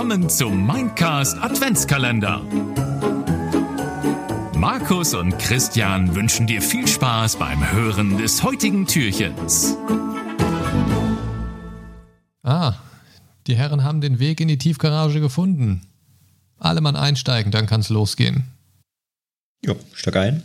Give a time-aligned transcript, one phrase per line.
[0.00, 2.40] willkommen zum Mindcast Adventskalender.
[4.56, 9.76] Markus und Christian wünschen dir viel Spaß beim Hören des heutigen Türchens.
[12.42, 12.76] Ah,
[13.46, 15.82] die Herren haben den Weg in die Tiefgarage gefunden.
[16.56, 18.44] Alle Mann einsteigen, dann kann's losgehen.
[19.62, 20.42] Jo, steig ein.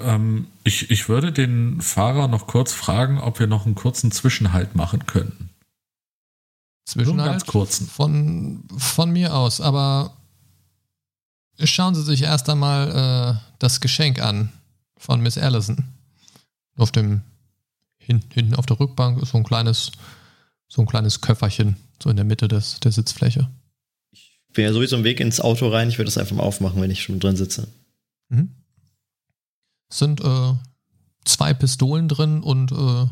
[0.00, 4.74] Ähm, ich, ich würde den Fahrer noch kurz fragen, ob wir noch einen kurzen Zwischenhalt
[4.74, 5.51] machen könnten.
[6.84, 7.86] Zwischenhalt ganz kurzen.
[7.86, 10.16] Von, von mir aus, aber
[11.62, 14.52] schauen Sie sich erst einmal äh, das Geschenk an
[14.96, 15.84] von Miss Allison.
[16.76, 17.22] Auf dem
[17.98, 19.92] hin, hinten auf der Rückbank ist so ein kleines,
[20.68, 23.48] so ein kleines Köfferchen, so in der Mitte des, der Sitzfläche.
[24.10, 25.88] Ich bin ja sowieso im Weg ins Auto rein.
[25.88, 27.68] Ich würde das einfach mal aufmachen, wenn ich schon drin sitze.
[28.28, 28.50] Mhm.
[29.88, 30.54] Es sind äh,
[31.24, 33.06] zwei Pistolen drin und äh,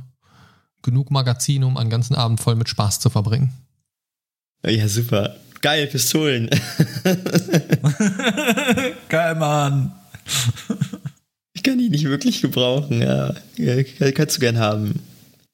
[0.82, 3.52] genug Magazine, um einen ganzen Abend voll mit Spaß zu verbringen.
[4.64, 5.36] Ja, super.
[5.62, 6.48] Geil, Pistolen.
[9.08, 9.92] Geil, Mann.
[11.52, 13.34] ich kann die nicht wirklich gebrauchen, ja.
[13.56, 15.00] ja kannst du gern haben.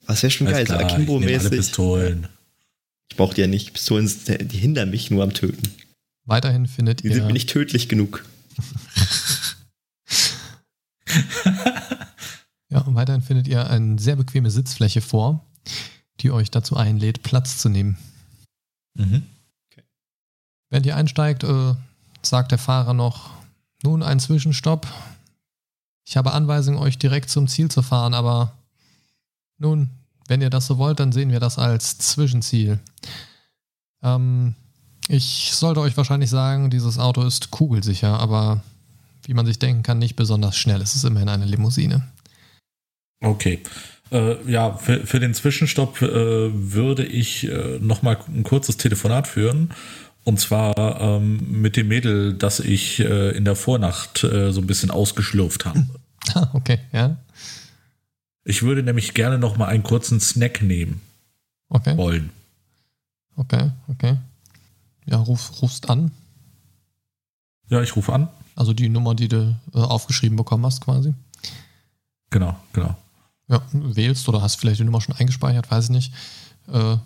[0.06, 1.50] Was wäre schon geil, so alle Akimbo-mäßig.
[1.50, 2.28] Pistolen.
[3.10, 3.72] Ich brauche die ja nicht.
[3.72, 4.08] Pistolen,
[4.42, 5.62] die hindern mich nur am Töten.
[6.24, 7.14] Weiterhin findet Die ihr.
[7.14, 8.24] sind mir nicht tödlich genug.
[12.77, 15.42] Ja, und weiterhin findet ihr eine sehr bequeme Sitzfläche vor,
[16.20, 17.96] die euch dazu einlädt, Platz zu nehmen.
[18.92, 19.22] Mhm.
[20.69, 21.74] Während ihr einsteigt, äh,
[22.20, 23.30] sagt der Fahrer noch,
[23.82, 24.86] nun ein Zwischenstopp.
[26.04, 28.52] Ich habe Anweisung, euch direkt zum Ziel zu fahren, aber
[29.56, 29.88] nun,
[30.28, 32.78] wenn ihr das so wollt, dann sehen wir das als Zwischenziel.
[34.02, 34.54] Ähm,
[35.08, 38.62] ich sollte euch wahrscheinlich sagen, dieses Auto ist kugelsicher, aber
[39.22, 40.82] wie man sich denken kann, nicht besonders schnell.
[40.82, 42.06] Es ist immerhin eine Limousine.
[43.27, 43.60] Okay.
[44.12, 46.08] Äh, ja, für, für den Zwischenstopp äh,
[46.52, 49.70] würde ich äh, nochmal ein kurzes Telefonat führen.
[50.24, 54.66] Und zwar ähm, mit dem Mädel, das ich äh, in der Vornacht äh, so ein
[54.66, 55.87] bisschen ausgeschlürft habe.
[56.34, 57.19] Ah, okay, ja.
[58.42, 61.00] Ich würde nämlich gerne nochmal einen kurzen Snack nehmen
[61.69, 62.31] Okay, wollen.
[63.37, 64.16] okay, okay.
[65.04, 66.10] Ja, ruf, rufst an.
[67.69, 68.26] Ja, ich rufe an.
[68.56, 71.14] Also die Nummer, die du äh, aufgeschrieben bekommen hast, quasi.
[72.31, 72.97] Genau, genau.
[73.48, 76.12] Ja, wählst oder hast vielleicht die Nummer schon eingespeichert, weiß ich nicht.
[76.72, 76.96] Äh,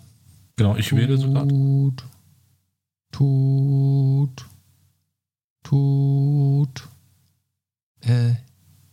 [0.57, 1.47] Genau, ich wähle sogar.
[1.47, 2.03] Tut,
[3.11, 4.45] tut,
[5.63, 6.87] tut.
[8.01, 8.33] Äh,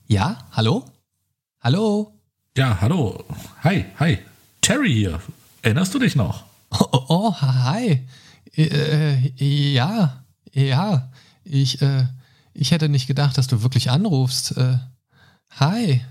[0.07, 0.85] ja, hallo?
[1.61, 2.13] Hallo?
[2.57, 3.23] Ja, hallo.
[3.63, 4.19] Hi, hi.
[4.63, 5.21] Terry hier.
[5.63, 6.45] Erinnerst du dich noch?
[6.71, 8.07] Oh, oh, oh hi.
[8.55, 11.11] Äh, ja, ja.
[11.45, 12.07] Ich, äh,
[12.55, 14.57] ich hätte nicht gedacht, dass du wirklich anrufst.
[14.57, 14.79] Äh,
[15.51, 16.03] hi.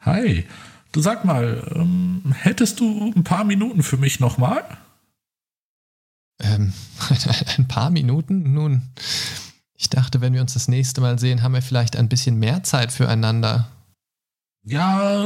[0.00, 0.44] Hi.
[0.92, 4.64] Du sag mal, ähm, hättest du ein paar Minuten für mich nochmal?
[6.40, 6.72] Ähm,
[7.58, 8.52] ein paar Minuten?
[8.54, 8.82] Nun,
[9.74, 12.62] ich dachte, wenn wir uns das nächste Mal sehen, haben wir vielleicht ein bisschen mehr
[12.62, 13.70] Zeit füreinander.
[14.64, 15.24] Ja,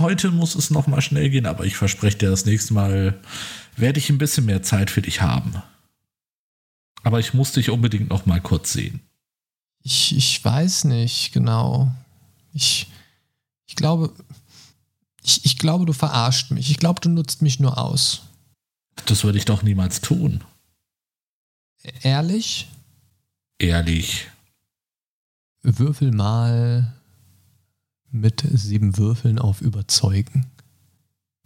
[0.00, 3.20] heute muss es nochmal schnell gehen, aber ich verspreche dir, das nächste Mal
[3.76, 5.62] werde ich ein bisschen mehr Zeit für dich haben.
[7.02, 9.00] Aber ich muss dich unbedingt nochmal kurz sehen.
[9.82, 11.90] Ich, ich weiß nicht genau.
[12.52, 12.88] Ich,
[13.70, 14.12] ich glaube,
[15.22, 16.72] ich, ich glaube, du verarscht mich.
[16.72, 18.22] Ich glaube, du nutzt mich nur aus.
[19.06, 20.42] Das würde ich doch niemals tun.
[22.02, 22.68] Ehrlich?
[23.60, 24.26] Ehrlich.
[25.62, 26.92] Würfel mal
[28.10, 30.46] mit sieben Würfeln auf Überzeugen.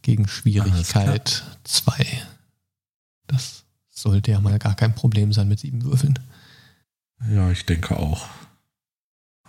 [0.00, 2.06] Gegen Schwierigkeit 2.
[3.26, 6.18] Das sollte ja mal gar kein Problem sein mit sieben Würfeln.
[7.30, 8.26] Ja, ich denke auch.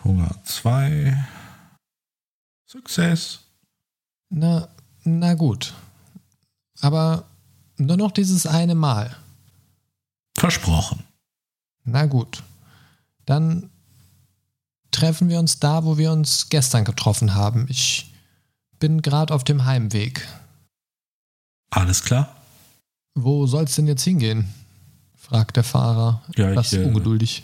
[0.03, 1.25] Hunger 2.
[2.75, 3.39] Success.
[4.29, 4.67] Na,
[5.03, 5.73] na gut.
[6.81, 7.25] Aber
[7.77, 9.15] nur noch dieses eine Mal.
[10.37, 11.03] Versprochen.
[11.85, 12.43] Na gut.
[13.25, 13.69] Dann
[14.91, 17.65] treffen wir uns da, wo wir uns gestern getroffen haben.
[17.69, 18.11] Ich
[18.79, 20.27] bin gerade auf dem Heimweg.
[21.69, 22.35] Alles klar?
[23.15, 24.53] Wo soll's denn jetzt hingehen?
[25.15, 27.43] fragt der Fahrer, Ja, etwas ich, äh, ungeduldig.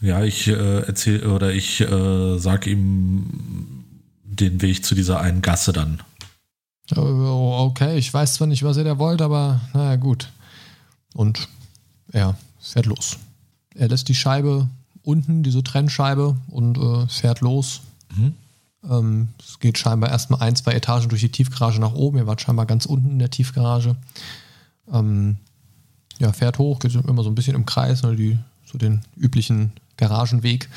[0.00, 3.75] Ja, ich äh, erzähle oder ich äh, sag ihm
[4.40, 6.02] den Weg zu dieser einen Gasse dann.
[6.94, 10.30] Okay, ich weiß zwar nicht, was ihr da wollt, aber naja, gut.
[11.14, 11.48] Und
[12.12, 13.18] er fährt los.
[13.74, 14.68] Er lässt die Scheibe
[15.02, 17.82] unten, diese Trennscheibe, und äh, fährt los.
[18.14, 18.34] Mhm.
[18.88, 22.18] Ähm, es geht scheinbar erstmal ein, zwei Etagen durch die Tiefgarage nach oben.
[22.18, 23.96] Ihr wart scheinbar ganz unten in der Tiefgarage.
[24.92, 25.36] Ähm,
[26.18, 29.72] ja, fährt hoch, geht immer so ein bisschen im Kreis, ne, die, so den üblichen
[29.96, 30.68] Garagenweg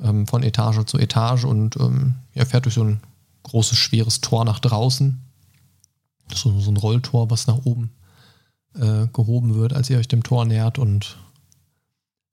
[0.00, 3.00] ähm, von Etage zu Etage und ähm, ja, fährt durch so ein
[3.44, 5.20] großes, schweres Tor nach draußen.
[6.28, 7.90] Das ist so, so ein Rolltor, was nach oben
[8.74, 11.16] äh, gehoben wird, als ihr euch dem Tor nähert und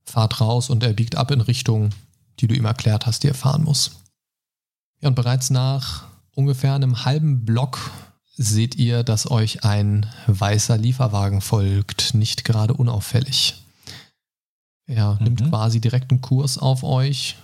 [0.04, 1.92] fahrt raus und er biegt ab in Richtung,
[2.40, 3.92] die du ihm erklärt hast, die er fahren muss.
[5.02, 6.06] Ja, und bereits nach
[6.36, 7.92] ungefähr einem halben Block
[8.36, 13.64] seht ihr, dass euch ein weißer Lieferwagen folgt, nicht gerade unauffällig.
[14.86, 15.24] Er mhm.
[15.24, 17.38] nimmt quasi direkten Kurs auf euch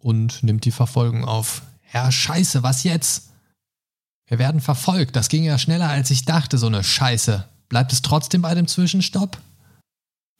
[0.00, 1.62] und nimmt die Verfolgung auf.
[1.92, 3.30] Ja, scheiße, was jetzt?
[4.26, 5.16] Wir werden verfolgt.
[5.16, 7.46] Das ging ja schneller, als ich dachte, so eine Scheiße.
[7.68, 9.38] Bleibt es trotzdem bei dem Zwischenstopp?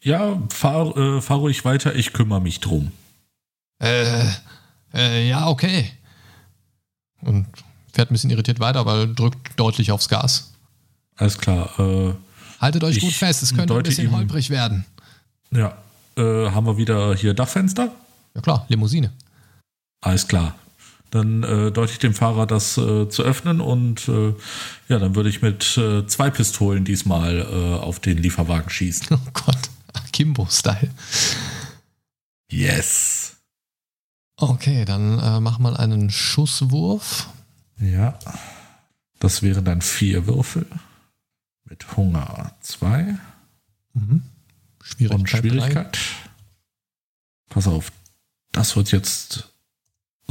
[0.02, 2.92] Ja, fahr, äh, fahr ruhig weiter, ich kümmere mich drum.
[3.80, 4.24] Äh,
[4.94, 5.90] äh, ja, okay.
[7.22, 7.46] Und
[7.92, 10.52] fährt ein bisschen irritiert weiter, aber drückt deutlich aufs Gas.
[11.16, 11.78] Alles klar.
[11.78, 12.14] Äh,
[12.60, 14.86] Haltet euch gut fest, es könnte ein bisschen ihm, holprig werden.
[15.50, 15.76] Ja,
[16.16, 17.92] äh, haben wir wieder hier Dachfenster?
[18.34, 19.10] Ja klar, Limousine.
[20.00, 20.54] Alles klar.
[21.10, 24.32] Dann äh, deute ich dem Fahrer, das äh, zu öffnen und äh,
[24.88, 29.08] ja, dann würde ich mit äh, zwei Pistolen diesmal äh, auf den Lieferwagen schießen.
[29.26, 29.58] Oh Gott,
[29.92, 30.90] Akimbo-Style.
[32.50, 33.36] Yes.
[34.36, 37.28] Okay, dann äh, mach mal einen Schusswurf.
[37.78, 38.18] Ja.
[39.18, 40.66] Das wären dann vier Würfel.
[41.64, 43.16] Mit Hunger zwei.
[43.92, 44.22] Mhm.
[44.82, 45.18] Schwierigkeit.
[45.20, 45.92] Und Schwierigkeit.
[45.92, 46.30] Drei.
[47.50, 47.92] Pass auf,
[48.52, 49.52] das wird jetzt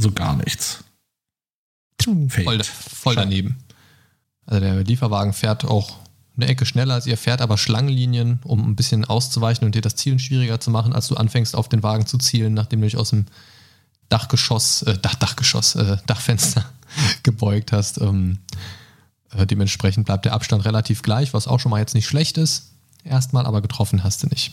[0.00, 0.84] so gar nichts.
[2.44, 3.58] Voll, voll daneben.
[4.46, 5.98] Also der Lieferwagen fährt auch
[6.36, 9.96] eine Ecke schneller als ihr, fährt aber Schlangenlinien, um ein bisschen auszuweichen und dir das
[9.96, 12.96] Zielen schwieriger zu machen, als du anfängst auf den Wagen zu zielen, nachdem du dich
[12.96, 13.26] aus dem
[14.08, 16.64] Dachgeschoss, äh, Dach, Dachgeschoss, äh, Dachfenster
[17.22, 18.00] gebeugt hast.
[18.00, 18.38] Ähm,
[19.32, 22.72] äh, dementsprechend bleibt der Abstand relativ gleich, was auch schon mal jetzt nicht schlecht ist.
[23.04, 24.52] Erstmal, aber getroffen hast du nicht.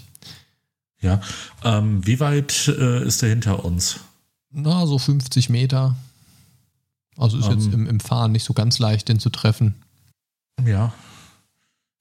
[1.01, 1.21] Ja.
[1.63, 3.99] Ähm, wie weit äh, ist der hinter uns?
[4.59, 5.95] Na, so 50 Meter.
[7.15, 7.74] Also ist um, jetzt ähm.
[7.74, 9.75] im, im, Fahren nicht so ganz leicht, den zu treffen.
[10.65, 10.94] Ja.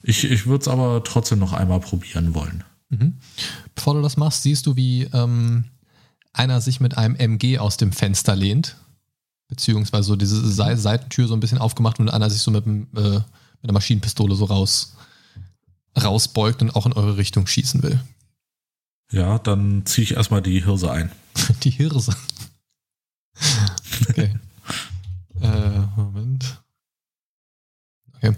[0.03, 2.65] Ich, ich würde es aber trotzdem noch einmal probieren wollen.
[2.89, 3.19] Mhm.
[3.75, 5.65] Bevor du das machst, siehst du, wie ähm,
[6.33, 8.77] einer sich mit einem MG aus dem Fenster lehnt.
[9.49, 13.11] Beziehungsweise so diese Seitentür so ein bisschen aufgemacht und einer sich so mit, dem, äh,
[13.11, 14.97] mit einer Maschinenpistole so raus,
[16.01, 18.01] rausbeugt und auch in eure Richtung schießen will.
[19.13, 21.13] Ja, dann ziehe ich erstmal die Hirse ein.
[21.63, 22.17] die Hirse.
[24.09, 24.35] Okay.
[25.41, 26.63] äh, Moment.
[28.17, 28.35] Okay.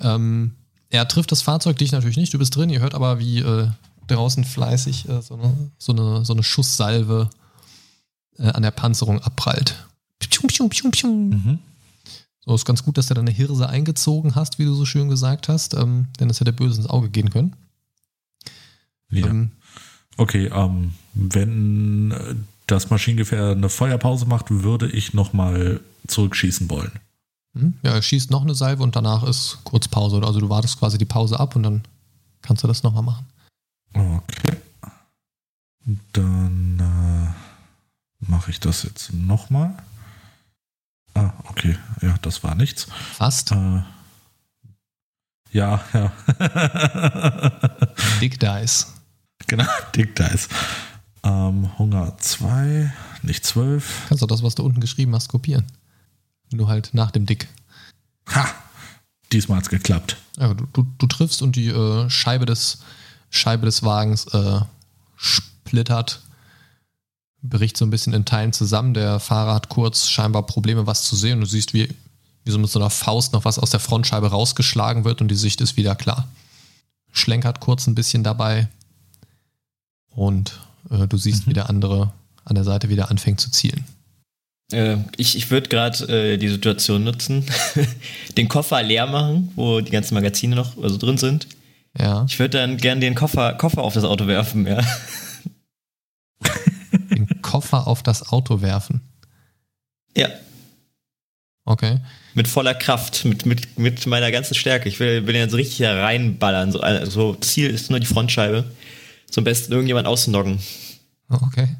[0.00, 0.52] Ähm,
[0.90, 3.68] er trifft das Fahrzeug, dich natürlich nicht, du bist drin, ihr hört aber, wie äh,
[4.08, 7.30] draußen fleißig äh, so, eine, so, eine, so eine Schusssalve
[8.38, 9.86] äh, an der Panzerung abprallt.
[10.18, 11.28] Pium, pium, pium, pium.
[11.28, 11.58] Mhm.
[12.44, 15.48] So ist ganz gut, dass du deine Hirse eingezogen hast, wie du so schön gesagt
[15.48, 17.54] hast, ähm, denn es hätte böse ins Auge gehen können.
[19.10, 19.26] Ja.
[19.28, 19.52] Ähm,
[20.16, 26.92] okay, ähm, wenn das Maschinengewehr eine Feuerpause macht, würde ich nochmal zurückschießen wollen.
[27.54, 27.74] Hm?
[27.82, 30.22] Ja, er schießt noch eine Salve und danach ist kurz Pause.
[30.24, 31.82] Also du wartest quasi die Pause ab und dann
[32.40, 33.26] kannst du das nochmal machen.
[33.92, 34.56] Okay.
[36.12, 39.76] Dann äh, mache ich das jetzt nochmal.
[41.14, 41.76] Ah, okay.
[42.00, 42.86] Ja, das war nichts.
[43.12, 43.52] Fast.
[43.52, 43.82] Äh,
[45.50, 46.12] ja, ja.
[48.22, 48.86] Dick Dice.
[49.46, 50.48] Genau, Dick Dice.
[51.24, 52.92] Ähm, Hunger 2,
[53.22, 54.06] nicht 12.
[54.08, 55.66] Kannst du das, was du unten geschrieben hast, kopieren.
[56.50, 57.48] Nur halt nach dem Dick.
[58.28, 58.48] Ha!
[59.32, 60.16] Diesmal hat es geklappt.
[60.38, 62.80] Ja, du, du, du, triffst und die äh, Scheibe des
[63.30, 64.60] Scheibe des Wagens äh,
[65.16, 66.20] splittert,
[67.40, 68.92] bricht so ein bisschen in Teilen zusammen.
[68.92, 71.40] Der Fahrer hat kurz scheinbar Probleme, was zu sehen.
[71.40, 71.88] Du siehst, wie,
[72.44, 75.34] wie so mit so einer Faust noch was aus der Frontscheibe rausgeschlagen wird und die
[75.34, 76.28] Sicht ist wieder klar.
[77.10, 78.68] Schlenkert kurz ein bisschen dabei
[80.10, 81.50] und du siehst, mhm.
[81.50, 82.12] wie der andere
[82.44, 83.84] an der Seite wieder anfängt zu zielen.
[84.72, 87.44] Äh, ich ich würde gerade äh, die Situation nutzen,
[88.36, 91.46] den Koffer leer machen, wo die ganzen Magazine noch also drin sind
[91.98, 92.24] ja.
[92.28, 94.80] Ich würde dann gern den Koffer, Koffer auf das Auto werfen, ja.
[97.10, 99.02] Den Koffer auf das Auto werfen?
[100.16, 100.28] Ja.
[101.64, 102.00] Okay.
[102.34, 104.88] Mit voller Kraft, mit, mit, mit meiner ganzen Stärke.
[104.88, 106.72] Ich will, will jetzt richtig reinballern.
[106.72, 108.64] So, also Ziel ist nur die Frontscheibe.
[109.32, 110.60] Zum besten irgendjemand auszunoggen.
[111.28, 111.76] Okay.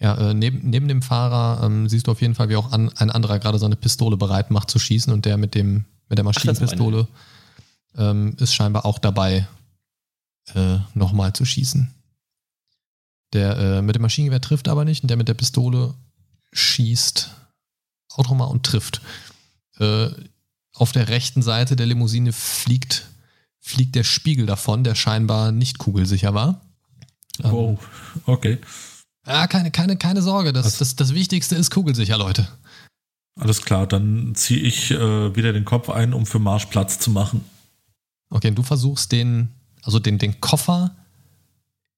[0.00, 2.88] Ja, äh, neben, neben dem Fahrer ähm, siehst du auf jeden Fall, wie auch an,
[2.96, 6.24] ein anderer gerade seine Pistole bereit macht zu schießen und der mit dem mit der
[6.24, 7.06] Maschinenpistole
[7.96, 9.46] ähm, ist scheinbar auch dabei,
[10.54, 11.92] äh, nochmal zu schießen.
[13.34, 15.94] Der äh, mit dem Maschinengewehr trifft aber nicht und der mit der Pistole
[16.52, 17.30] schießt
[18.14, 19.02] auch nochmal und trifft.
[19.78, 20.08] Äh,
[20.74, 23.08] auf der rechten Seite der Limousine fliegt,
[23.60, 26.62] fliegt der Spiegel davon, der scheinbar nicht kugelsicher war.
[27.44, 27.78] Ähm, wow,
[28.26, 28.58] okay.
[29.26, 30.52] Ja, keine, keine, keine Sorge.
[30.52, 32.48] Das, das, das Wichtigste ist kugelsicher, Leute.
[33.38, 37.10] Alles klar, dann ziehe ich äh, wieder den Kopf ein, um für Marsch Platz zu
[37.10, 37.44] machen.
[38.30, 39.50] Okay, du versuchst den
[39.88, 40.94] also den, den Koffer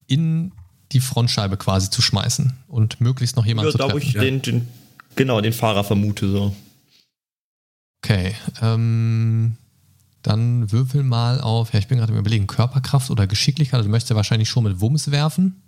[0.07, 0.53] in
[0.93, 4.07] die Frontscheibe quasi zu schmeißen und möglichst noch jemanden Ja, zu da wo treffen.
[4.07, 4.69] ich den, den,
[5.17, 6.55] genau, den Fahrer vermute so.
[8.03, 9.57] Okay, ähm,
[10.23, 13.79] dann würfel mal auf, ja, ich bin gerade im Überlegen, Körperkraft oder Geschicklichkeit.
[13.79, 15.63] Also du möchtest ja wahrscheinlich schon mit Wumms werfen.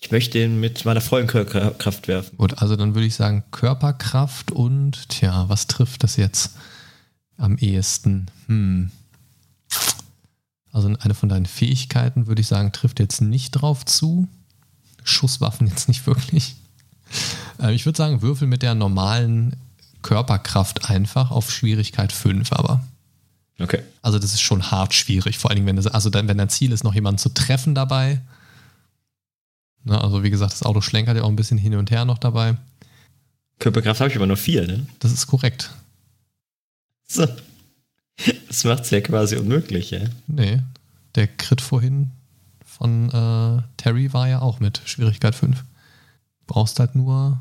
[0.00, 2.36] Ich möchte ihn mit meiner vollen Körperkraft werfen.
[2.38, 6.52] Gut, also dann würde ich sagen Körperkraft und, tja, was trifft das jetzt
[7.36, 8.26] am ehesten?
[8.46, 8.90] Hm.
[10.72, 14.28] Also eine von deinen Fähigkeiten würde ich sagen, trifft jetzt nicht drauf zu.
[15.02, 16.54] Schusswaffen jetzt nicht wirklich.
[17.60, 19.56] Äh, Ich würde sagen, würfel mit der normalen
[20.02, 22.82] Körperkraft einfach auf Schwierigkeit 5, aber.
[23.60, 23.82] Okay.
[24.02, 26.48] Also das ist schon hart schwierig, vor allen Dingen, wenn das, also dann, wenn dein
[26.48, 28.20] Ziel ist, noch jemanden zu treffen dabei.
[29.84, 32.18] Ne, also wie gesagt, das Auto schlenkert ja auch ein bisschen hin und her noch
[32.18, 32.56] dabei.
[33.58, 34.86] Körperkraft habe ich aber nur vier, ne?
[34.98, 35.70] Das ist korrekt.
[37.06, 37.26] So.
[38.48, 40.00] Das macht es ja quasi unmöglich, ja.
[40.26, 40.60] Nee,
[41.14, 42.10] der Crit vorhin
[42.64, 45.58] von äh, Terry war ja auch mit Schwierigkeit 5.
[45.58, 45.64] Du
[46.46, 47.40] brauchst halt nur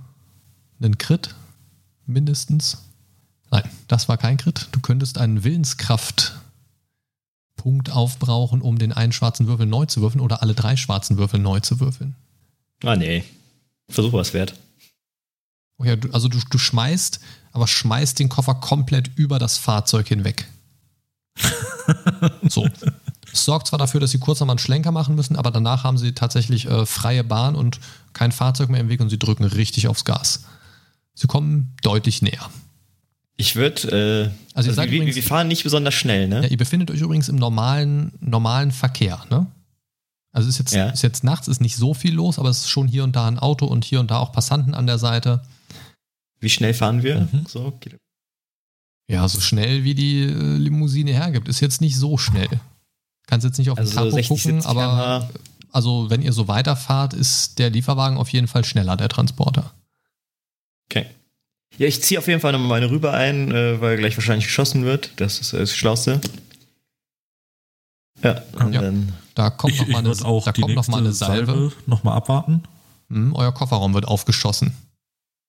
[0.82, 1.36] einen Crit,
[2.06, 2.89] mindestens.
[3.52, 4.68] Nein, das war kein Crit.
[4.72, 10.54] Du könntest einen Willenskraftpunkt aufbrauchen, um den einen schwarzen Würfel neu zu würfeln oder alle
[10.54, 12.16] drei schwarzen Würfel neu zu würfeln.
[12.84, 13.24] Ah, nee.
[13.90, 14.54] Versuch was wert.
[15.78, 17.20] Oh ja, du, also du, du schmeißt,
[17.52, 20.48] aber schmeißt den Koffer komplett über das Fahrzeug hinweg.
[22.48, 22.68] so.
[23.32, 25.98] Es sorgt zwar dafür, dass sie kurz nochmal einen Schlenker machen müssen, aber danach haben
[25.98, 27.80] sie tatsächlich äh, freie Bahn und
[28.14, 30.46] kein Fahrzeug mehr im Weg und sie drücken richtig aufs Gas.
[31.14, 32.50] Sie kommen deutlich näher.
[33.40, 36.42] Ich würde, äh, Also ihr seid wir, übrigens- wir fahren nicht besonders schnell, ne?
[36.44, 39.48] Ja, ihr befindet euch übrigens im normalen, normalen Verkehr, ne?
[40.34, 40.90] Also ist jetzt, Ja.
[40.90, 43.28] ist jetzt nachts, ist nicht so viel los, aber es ist schon hier und da
[43.28, 45.42] ein Auto und hier und da auch Passanten an der Seite.
[46.42, 47.22] Wie schnell fahren wir?
[47.32, 47.46] Mhm.
[47.48, 47.98] So, Kilo-
[49.10, 52.50] Ja, so schnell wie die äh, Limousine hergibt, ist jetzt nicht so schnell.
[53.26, 55.30] Kannst jetzt nicht auf also den so Tacho 60, gucken, 70 aber
[55.72, 59.72] also wenn ihr so weiterfahrt, ist der Lieferwagen auf jeden Fall schneller, der Transporter.
[60.92, 61.06] Okay.
[61.78, 64.84] Ja, ich ziehe auf jeden Fall nochmal meine Rübe ein, äh, weil gleich wahrscheinlich geschossen
[64.86, 65.12] wird.
[65.18, 66.20] Das ist äh, das Schlauste.
[68.24, 68.82] Ja, und Ja.
[68.82, 69.14] dann.
[69.36, 71.46] Da kommt Ich, noch ich mal eine, auch da kommt noch mal eine Salve.
[71.54, 72.64] Salve nochmal abwarten.
[73.10, 74.76] Hm, euer Kofferraum wird aufgeschossen.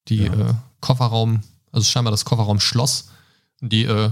[0.09, 0.51] Die Ja.
[0.51, 1.41] äh, Kofferraum,
[1.73, 3.11] also scheinbar das Kofferraumschloss.
[3.61, 4.11] Die äh,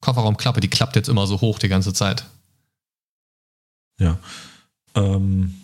[0.00, 2.26] Kofferraumklappe, die klappt jetzt immer so hoch die ganze Zeit.
[3.98, 4.18] Ja.
[4.94, 5.54] Ähm,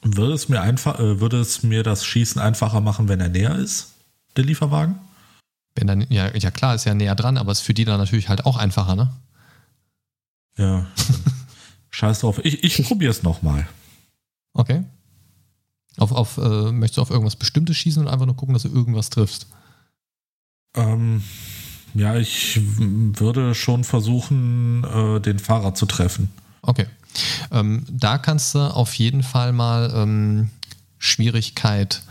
[0.00, 3.56] würde es mir einfach, äh, würde es mir das Schießen einfacher machen, wenn er näher
[3.56, 3.92] ist,
[4.36, 4.98] der Lieferwagen?
[5.74, 8.28] Wenn dann, ja, ja klar, ist ja näher dran, aber ist für die dann natürlich
[8.28, 9.10] halt auch einfacher, ne?
[10.56, 10.86] Ja.
[11.90, 12.40] Scheiß drauf.
[12.44, 13.66] Ich, ich probiere es nochmal.
[14.52, 14.84] Okay.
[15.96, 18.68] Auf, auf, äh, möchtest du auf irgendwas Bestimmtes schießen und einfach nur gucken, dass du
[18.68, 19.46] irgendwas triffst?
[20.76, 21.22] Ähm,
[21.94, 26.32] ja, ich würde schon versuchen, äh, den Fahrer zu treffen.
[26.62, 26.86] Okay.
[27.52, 30.50] Ähm, da kannst du auf jeden Fall mal ähm,
[30.98, 32.02] Schwierigkeit.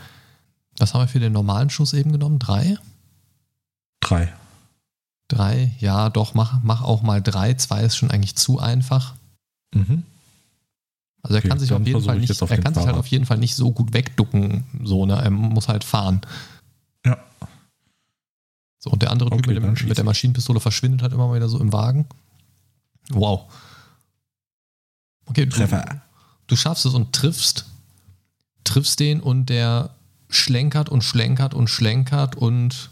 [0.77, 2.39] Was haben wir für den normalen Schuss eben genommen?
[2.39, 2.77] Drei?
[4.03, 4.33] Drei.
[5.29, 5.73] Drei?
[5.79, 7.53] Ja, doch, mach, mach auch mal drei.
[7.53, 9.15] Zwei ist schon eigentlich zu einfach.
[9.73, 10.03] Mhm.
[11.21, 13.07] Also er Okay, kann sich auf jeden Fall ich nicht, er kann sich halt auf
[13.07, 15.15] jeden Fall nicht so gut wegducken, so, ne?
[15.15, 16.21] Er muss halt fahren.
[17.05, 17.17] Ja.
[18.79, 20.03] So, und der andere Typ Okay, mit, dann dem, mit der.
[20.03, 22.05] Maschinenpistole verschwindet halt immer mal wieder so im Wagen.
[23.09, 23.49] Wow.
[25.27, 25.85] Okay, du,
[26.47, 27.65] du schaffst es und triffst,
[28.65, 29.91] triffst den und der
[30.29, 32.89] schlenkert und schlenkert und schlenkert und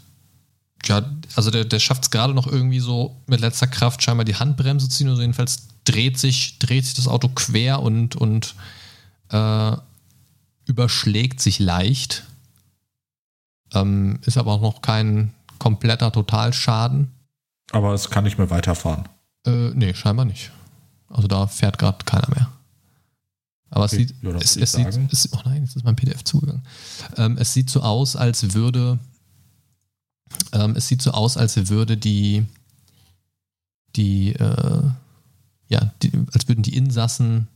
[0.86, 1.02] ja,
[1.36, 4.88] also der, der schafft es gerade noch irgendwie so mit letzter Kraft scheinbar die Handbremse
[4.88, 5.08] zu ziehen.
[5.08, 8.54] Also jedenfalls dreht sich, dreht sich das Auto quer und, und
[9.30, 9.76] äh,
[10.66, 12.24] überschlägt sich leicht.
[13.74, 17.10] Ähm, ist aber auch noch kein kompletter Totalschaden.
[17.70, 19.08] Aber es kann nicht mehr weiterfahren.
[19.46, 20.50] Äh, nee, scheinbar nicht.
[21.08, 22.52] Also da fährt gerade keiner mehr.
[23.70, 26.22] Aber es Okay, sieht, ja, es, es sieht, es, oh nein, jetzt ist mein PDF
[26.24, 26.62] zugegangen.
[27.16, 28.98] Ähm, es sieht so aus, als würde,
[30.52, 32.44] ähm, es sieht so aus, als würde die,
[33.96, 34.82] die, äh,
[35.68, 37.48] ja, die, als würden die Insassen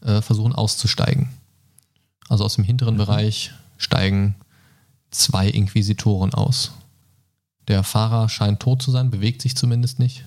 [0.00, 1.28] äh, versuchen auszusteigen.
[2.28, 2.98] Also aus dem hinteren Mhm.
[2.98, 4.34] Bereich steigen
[5.10, 6.72] zwei Inquisitoren aus.
[7.68, 10.24] Der Fahrer scheint tot zu sein, bewegt sich zumindest nicht.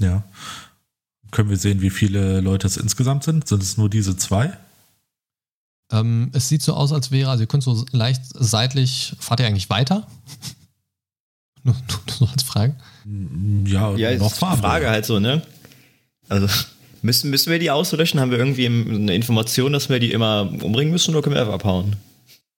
[0.00, 0.24] Ja.
[1.30, 3.48] Können wir sehen, wie viele Leute es insgesamt sind?
[3.48, 4.56] Sind es nur diese zwei?
[5.90, 9.46] Ähm, es sieht so aus, als wäre, also ihr könnt so leicht seitlich, fahrt ihr
[9.46, 10.06] eigentlich weiter?
[11.64, 12.74] nur, nur so als Frage.
[13.66, 14.58] Ja, Ja, noch ist die fahren.
[14.60, 15.42] Frage halt so, ne?
[16.28, 16.46] Also,
[17.02, 18.20] müssen, müssen wir die auslöschen?
[18.20, 21.54] Haben wir irgendwie eine Information, dass wir die immer umbringen müssen oder können wir einfach
[21.54, 21.96] abhauen?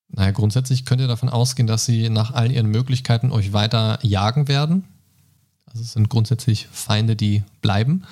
[0.09, 4.47] Naja, grundsätzlich könnt ihr davon ausgehen, dass sie nach allen ihren Möglichkeiten euch weiter jagen
[4.47, 4.85] werden.
[5.67, 8.05] Also es sind grundsätzlich Feinde, die bleiben.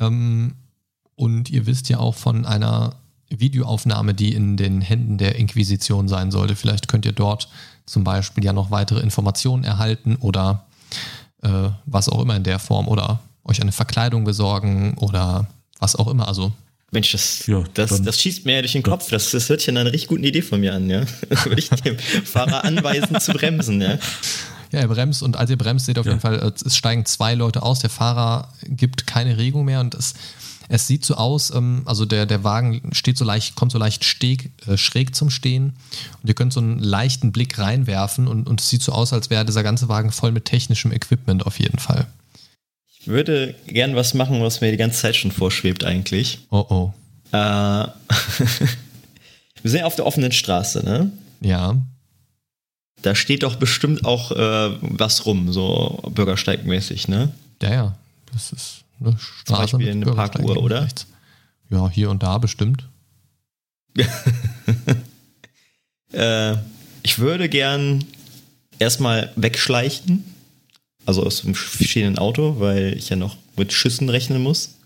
[0.00, 0.54] Ähm,
[1.16, 2.94] Und ihr wisst ja auch von einer
[3.30, 6.56] Videoaufnahme, die in den Händen der Inquisition sein sollte.
[6.56, 7.48] Vielleicht könnt ihr dort
[7.86, 10.64] zum Beispiel ja noch weitere Informationen erhalten oder
[11.42, 15.46] äh, was auch immer in der Form oder euch eine Verkleidung besorgen oder
[15.78, 16.28] was auch immer.
[16.28, 16.52] Also
[16.90, 19.10] Mensch, das, Ja, das, dann- das schießt mir ja durch den Kopf.
[19.10, 21.02] Das, das hört sich an einer richtig guten Idee von mir an, ja.
[21.44, 23.98] Würde ich dem Fahrer anweisen zu bremsen, ja.
[24.72, 26.12] Ja, ihr bremst und als ihr bremst, seht ihr auf Ja.
[26.12, 27.78] jeden Fall, äh, es steigen zwei Leute aus.
[27.80, 30.14] Der Fahrer gibt keine Regung mehr und es,
[30.68, 34.04] es sieht so aus, ähm, also der, der Wagen steht so leicht, kommt so leicht
[34.04, 35.74] steg, äh, schräg zum Stehen
[36.22, 39.30] und ihr könnt so einen leichten Blick reinwerfen und, und es sieht so aus, als
[39.30, 42.06] wäre dieser ganze Wagen voll mit technischem Equipment auf jeden Fall.
[43.00, 46.40] Ich würde gern was machen, was mir die ganze Zeit schon vorschwebt eigentlich.
[46.50, 46.92] Oh oh.
[47.32, 47.88] Äh, wir
[49.64, 51.10] sind ja auf der offenen Straße, ne?
[51.40, 51.76] Ja.
[53.02, 57.32] Da steht doch bestimmt auch äh, was rum, so bürgersteigmäßig, ne?
[57.62, 57.98] Ja, ja.
[58.32, 60.84] Das ist eine Straße Beispiel mit eine Parkuhr, oder?
[60.84, 61.06] rechts.
[61.70, 62.88] Ja, hier und da bestimmt.
[66.10, 66.56] Äh,
[67.02, 68.02] ich würde gern
[68.78, 70.24] erstmal wegschleichen.
[71.04, 74.76] Also aus dem stehenden Auto, weil ich ja noch mit Schüssen rechnen muss.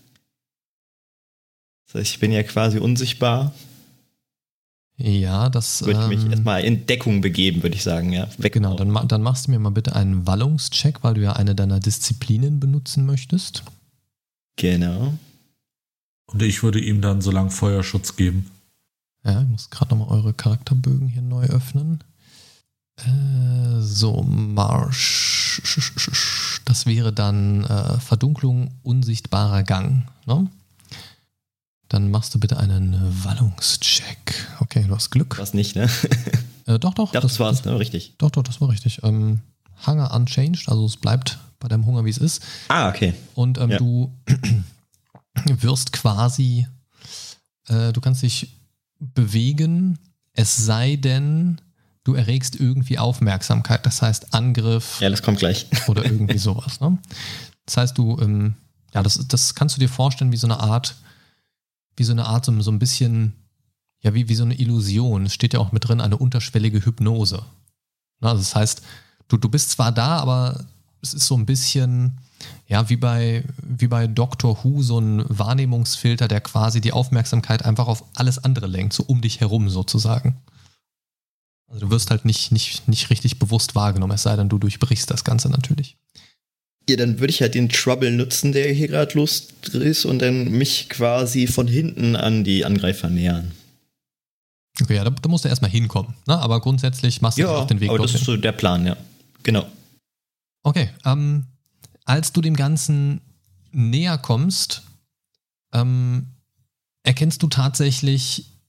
[1.85, 3.53] Das heißt, ich bin ja quasi unsichtbar.
[4.97, 5.85] Ja, das.
[5.85, 8.27] Würde ich mich ähm, erstmal in Deckung begeben, würde ich sagen, ja.
[8.37, 11.55] Weg Genau, dann, dann machst du mir mal bitte einen Wallungscheck, weil du ja eine
[11.55, 13.63] deiner Disziplinen benutzen möchtest.
[14.55, 15.13] Genau.
[16.27, 18.49] Und ich würde ihm dann so lang Feuerschutz geben.
[19.23, 22.03] Ja, ich muss gerade nochmal eure Charakterbögen hier neu öffnen.
[22.97, 25.61] Äh, so, Marsch.
[26.65, 30.07] Das wäre dann äh, Verdunklung, unsichtbarer Gang.
[30.25, 30.49] Ne?
[31.89, 34.57] Dann machst du bitte einen Wallungscheck.
[34.59, 35.37] Okay, du hast Glück.
[35.37, 35.89] Was nicht, ne?
[36.65, 37.11] Äh, doch, doch.
[37.11, 37.77] Doch, das war's, ne?
[37.77, 38.15] Richtig.
[38.17, 39.03] Doch, doch, das war richtig.
[39.03, 39.41] Ähm,
[39.85, 42.43] Hunger unchanged, also es bleibt bei deinem Hunger, wie es ist.
[42.67, 43.13] Ah, okay.
[43.35, 43.77] Und ähm, Ja.
[43.77, 44.11] du
[45.45, 46.67] wirst quasi,
[47.67, 48.55] äh, du kannst dich
[48.99, 49.97] bewegen,
[50.33, 51.59] es sei denn,
[52.03, 55.67] du erregst irgendwie Aufmerksamkeit, das heißt Angriff Ja, das kommt gleich.
[55.87, 56.79] oder irgendwie sowas.
[56.81, 56.97] Ne?
[57.65, 58.55] Das heißt, du, ähm,
[58.93, 60.95] ja, das, das kannst du dir vorstellen wie so eine Art,
[61.95, 63.33] wie so eine Art, so, so ein bisschen,
[64.01, 65.25] ja, wie, wie so eine Illusion.
[65.27, 67.41] Es steht ja auch mit drin, eine unterschwellige Hypnose.
[68.19, 68.81] Na, also das heißt,
[69.29, 70.65] du, du bist zwar da, aber
[71.03, 72.17] es ist so ein bisschen,
[72.67, 77.87] ja, wie bei, wie bei Doctor Who, so ein Wahrnehmungsfilter, der quasi die Aufmerksamkeit einfach
[77.87, 80.37] auf alles andere lenkt, so um dich herum sozusagen.
[81.67, 85.11] Also du wirst halt nicht, nicht, nicht richtig bewusst wahrgenommen, es sei denn, du durchbrichst
[85.11, 85.97] das Ganze natürlich.
[86.89, 90.51] Ja, dann würde ich halt den Trouble nutzen, der hier gerade los ist und dann
[90.51, 93.51] mich quasi von hinten an die Angreifer nähern.
[94.81, 96.13] Okay, ja, da, da musst du erstmal hinkommen.
[96.27, 96.37] Ne?
[96.37, 98.97] Aber grundsätzlich machst du Ja, auf den Weg aber das ist so der Plan, ja.
[99.43, 99.65] Genau.
[100.63, 101.45] Okay, ähm,
[102.05, 103.21] als du dem Ganzen
[103.71, 104.83] näher kommst,
[105.73, 106.27] ähm,
[107.03, 108.59] erkennst du tatsächlich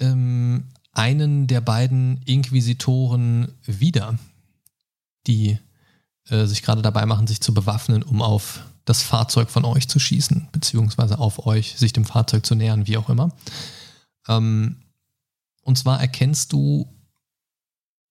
[0.00, 4.18] ähm, einen der beiden Inquisitoren wieder,
[5.26, 5.58] die
[6.28, 9.98] äh, sich gerade dabei machen, sich zu bewaffnen, um auf das Fahrzeug von euch zu
[9.98, 13.30] schießen, beziehungsweise auf euch, sich dem Fahrzeug zu nähern, wie auch immer.
[14.28, 14.82] Ähm,
[15.62, 16.92] und zwar erkennst du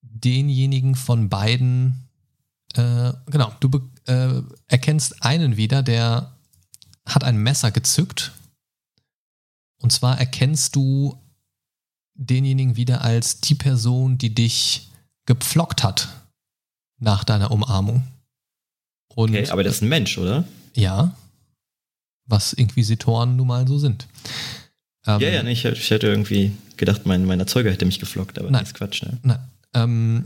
[0.02, 2.10] denjenigen von beiden,
[2.78, 6.36] äh, genau, du äh, erkennst einen wieder, der
[7.06, 8.32] hat ein Messer gezückt.
[9.82, 11.18] Und zwar erkennst du
[12.14, 14.92] denjenigen wieder als die Person, die dich
[15.26, 16.10] gepflockt hat
[17.00, 18.04] nach deiner Umarmung.
[19.16, 20.46] Und Okay, aber das ist ein Mensch, oder?
[20.76, 21.16] ja,
[22.26, 24.08] was Inquisitoren nun mal so sind.
[25.06, 28.40] Ähm, ja, ja, nee, ich, ich hätte irgendwie gedacht, mein, mein Erzeuger hätte mich geflockt,
[28.40, 28.62] aber Nein.
[28.62, 29.18] das ist Quatsch, ne?
[29.24, 29.40] Nein.
[29.74, 30.26] Ähm,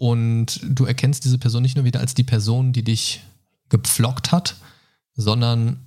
[0.00, 3.20] und du erkennst diese Person nicht nur wieder als die Person, die dich
[3.68, 4.54] gepflockt hat,
[5.14, 5.84] sondern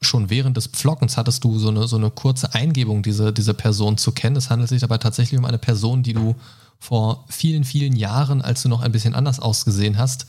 [0.00, 3.98] schon während des Pflockens hattest du so eine, so eine kurze Eingebung, diese, diese Person
[3.98, 4.36] zu kennen.
[4.36, 6.36] Es handelt sich dabei tatsächlich um eine Person, die du
[6.78, 10.26] vor vielen, vielen Jahren, als du noch ein bisschen anders ausgesehen hast,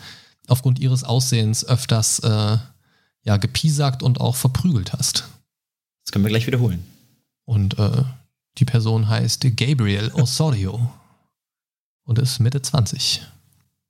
[0.47, 2.57] aufgrund ihres Aussehens öfters äh,
[3.21, 5.29] ja, gepiesackt und auch verprügelt hast.
[6.05, 6.83] Das können wir gleich wiederholen.
[7.45, 8.03] Und äh,
[8.57, 10.89] die Person heißt Gabriel Osorio
[12.07, 13.21] und ist Mitte 20.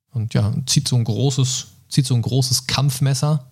[0.09, 3.45] Und ja, zieht so ein großes, zieht so ein großes Kampfmesser.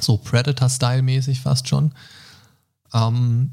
[0.00, 1.94] So Predator-Style-mäßig fast schon.
[2.92, 3.52] Ähm,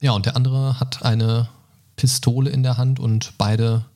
[0.00, 1.48] ja, und der andere hat eine
[1.96, 3.86] Pistole in der Hand und beide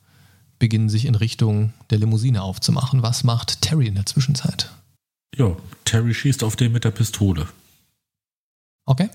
[0.59, 3.03] beginnen sich in Richtung der Limousine aufzumachen.
[3.03, 4.71] Was macht Terry in der Zwischenzeit?
[5.35, 7.47] Ja, Terry schießt auf den mit der Pistole.
[8.85, 9.09] Okay.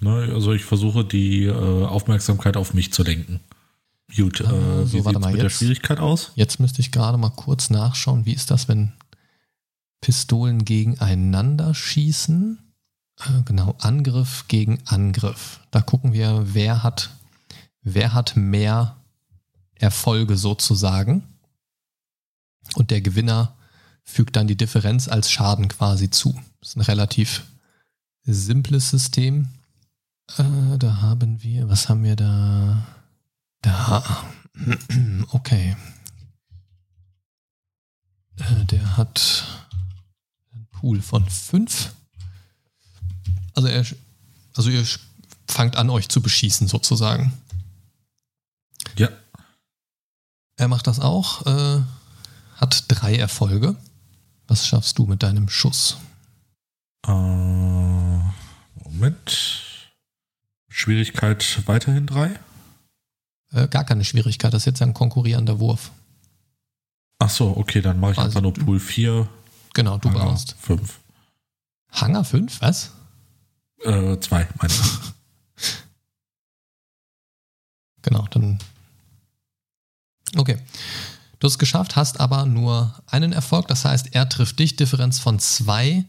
[0.00, 3.40] Ne, also ich versuche die äh, Aufmerksamkeit auf mich zu lenken.
[4.16, 5.56] Gut, äh, Ah, so, wie sieht's mal, mit der jetzt.
[5.56, 6.32] Schwierigkeit aus?
[6.34, 8.92] Jetzt müsste ich gerade mal kurz nachschauen, wie ist das, wenn
[10.00, 12.58] Pistolen gegeneinander schießen.
[13.20, 15.60] Äh, genau, Angriff gegen Angriff.
[15.72, 17.10] Da gucken wir, wer hat,
[17.82, 18.96] wer hat mehr
[19.74, 21.24] Erfolge sozusagen.
[22.76, 23.56] Und der Gewinner
[24.04, 26.40] fügt dann die Differenz als Schaden quasi zu.
[26.60, 27.44] Das ist ein relativ
[28.22, 29.48] simples System.
[30.36, 32.86] Äh, da haben wir, was haben wir da?
[33.62, 34.24] Da.
[35.30, 35.76] Okay.
[38.38, 39.44] Äh, der hat
[40.52, 41.92] einen Pool von fünf.
[43.54, 43.84] Also er,
[44.56, 44.84] also ihr
[45.46, 47.32] fangt an, euch zu beschießen sozusagen.
[48.96, 49.08] Ja.
[50.56, 51.82] Er macht das auch, äh,
[52.56, 53.76] hat drei Erfolge.
[54.48, 55.98] Was schaffst du mit deinem Schuss?
[57.06, 57.10] Äh,
[58.82, 59.67] Moment.
[60.68, 62.38] Schwierigkeit weiterhin drei?
[63.52, 65.90] Äh, gar keine Schwierigkeit, das ist jetzt ein konkurrierender Wurf.
[67.18, 69.28] Ach so, okay, dann mache ich Also einfach nur du- Pool 4.
[69.74, 70.54] Genau, du brauchst.
[70.60, 70.98] 5.
[71.92, 72.92] Hanger 5, was?
[73.84, 74.80] Äh, 2, meine ich.
[78.02, 78.58] Genau, dann.
[80.36, 80.58] Okay.
[81.40, 83.68] Du hast es geschafft, hast aber nur einen Erfolg.
[83.68, 86.04] Das heißt, er trifft dich, Differenz von zwei.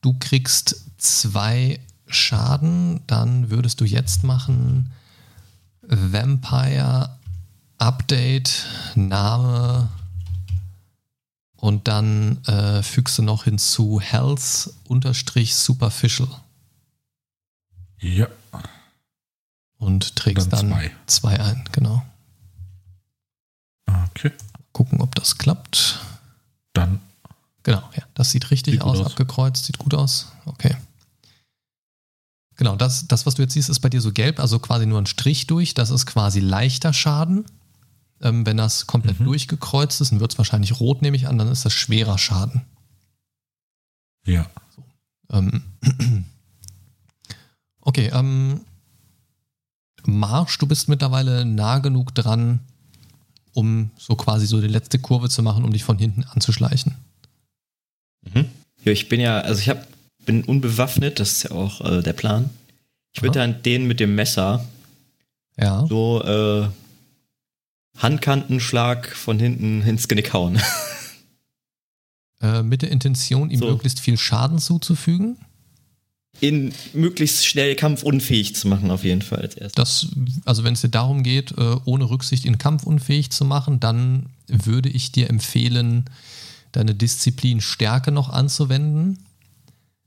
[0.00, 1.80] Du kriegst zwei
[2.12, 3.00] Schaden.
[3.06, 4.90] Dann würdest du jetzt machen
[5.82, 7.16] Vampire
[7.78, 9.88] Update, Name
[11.56, 16.28] und dann äh, fügst du noch hinzu Health unterstrich Superficial
[18.00, 18.26] Ja,
[19.78, 20.90] und trägst Dann dann, zwei.
[21.06, 21.64] zwei ein.
[21.72, 22.02] Genau.
[24.10, 24.32] okay.
[24.72, 26.00] Gucken, ob das klappt.
[26.74, 27.00] Dann,
[27.62, 29.06] Genau, ja, das sieht richtig Sieht aus, aus.
[29.08, 30.32] abgekreuzt, sieht gut aus.
[30.46, 30.76] Okay.
[32.60, 35.00] Genau, das, das, was du jetzt siehst, ist bei dir so gelb, also quasi nur
[35.00, 35.72] ein Strich durch.
[35.72, 37.46] Das ist quasi leichter Schaden.
[38.20, 39.24] Ähm, wenn das komplett Mhm.
[39.24, 42.60] durchgekreuzt ist, dann wird es wahrscheinlich rot, nehme ich an, dann ist das schwerer Schaden.
[44.26, 44.44] ja.
[45.30, 45.62] Ähm,
[47.80, 48.60] okay, ähm,
[50.04, 52.60] Marsch, du bist mittlerweile nah genug dran,
[53.54, 56.94] um so quasi so die letzte Kurve zu machen, um dich von hinten anzuschleichen.
[58.34, 58.46] Mhm.
[58.84, 59.86] Ja, ich bin ja, also ich hab,
[60.30, 62.50] bin unbewaffnet, das ist ja auch äh, der Plan.
[63.12, 64.64] Ich würde dann den mit dem Messer
[65.58, 65.84] Ja.
[65.88, 66.68] so äh,
[67.98, 70.60] Handkantenschlag von hinten ins Genick hauen.
[72.42, 73.66] Äh, mit der Intention, ihm So.
[73.68, 75.36] möglichst viel Schaden zuzufügen.
[76.40, 79.74] In möglichst schnell kampfunfähig zu machen, auf jeden Fall als erstes.
[79.74, 80.06] Das,
[80.46, 84.88] also wenn es dir darum geht, äh, ohne Rücksicht ihn kampfunfähig zu machen, dann würde
[84.88, 86.06] ich dir empfehlen,
[86.72, 89.18] deine Disziplin Stärke noch anzuwenden,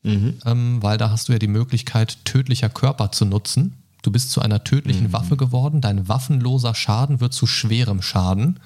[0.03, 0.37] Mhm.
[0.45, 3.77] ähm, weil da hast du ja die Möglichkeit, tödlicher Körper zu nutzen.
[4.01, 5.13] Du bist zu einer tödlichen Mhm.
[5.13, 8.59] Waffe geworden, dein waffenloser Schaden wird zu schwerem Schaden.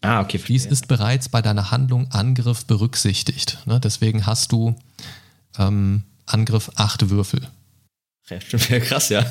[0.00, 0.40] Ah, okay.
[0.46, 3.58] Dies ist bereits bei deiner Handlung Angriff berücksichtigt.
[3.66, 3.80] Ne?
[3.80, 4.76] Deswegen hast du
[5.58, 7.48] ähm, Angriff 8 Würfel.
[8.28, 9.24] Ja, stimmt, ja, krass, ja.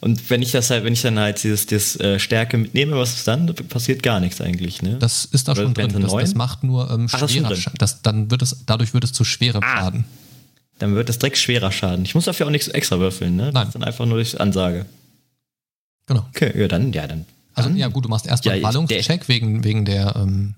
[0.00, 3.14] Und wenn ich das halt, wenn ich dann halt dieses, dieses äh, Stärke mitnehme, was
[3.16, 3.48] ist dann?
[3.48, 4.96] Da passiert gar nichts eigentlich, ne?
[4.98, 6.00] Das ist da Oder schon drin.
[6.00, 7.56] Das, das macht nur ähm, Ach, schwerer.
[7.56, 7.78] Schaden.
[7.78, 9.76] Das, dann wird es, dadurch wird es zu schwerem Ah.
[9.80, 10.04] Schaden.
[10.78, 12.04] dann wird das direkt schwerer Schaden.
[12.04, 13.44] Ich muss dafür auch nichts extra würfeln, ne?
[13.46, 13.54] Nein.
[13.54, 14.86] Das ist dann einfach nur durch Ansage.
[16.06, 16.24] Genau.
[16.34, 17.26] Okay, ja, dann, ja, dann.
[17.54, 20.54] Also ja gut, du machst erstmal Ja, einen jetzt der- Ballungscheck wegen, wegen der, ähm,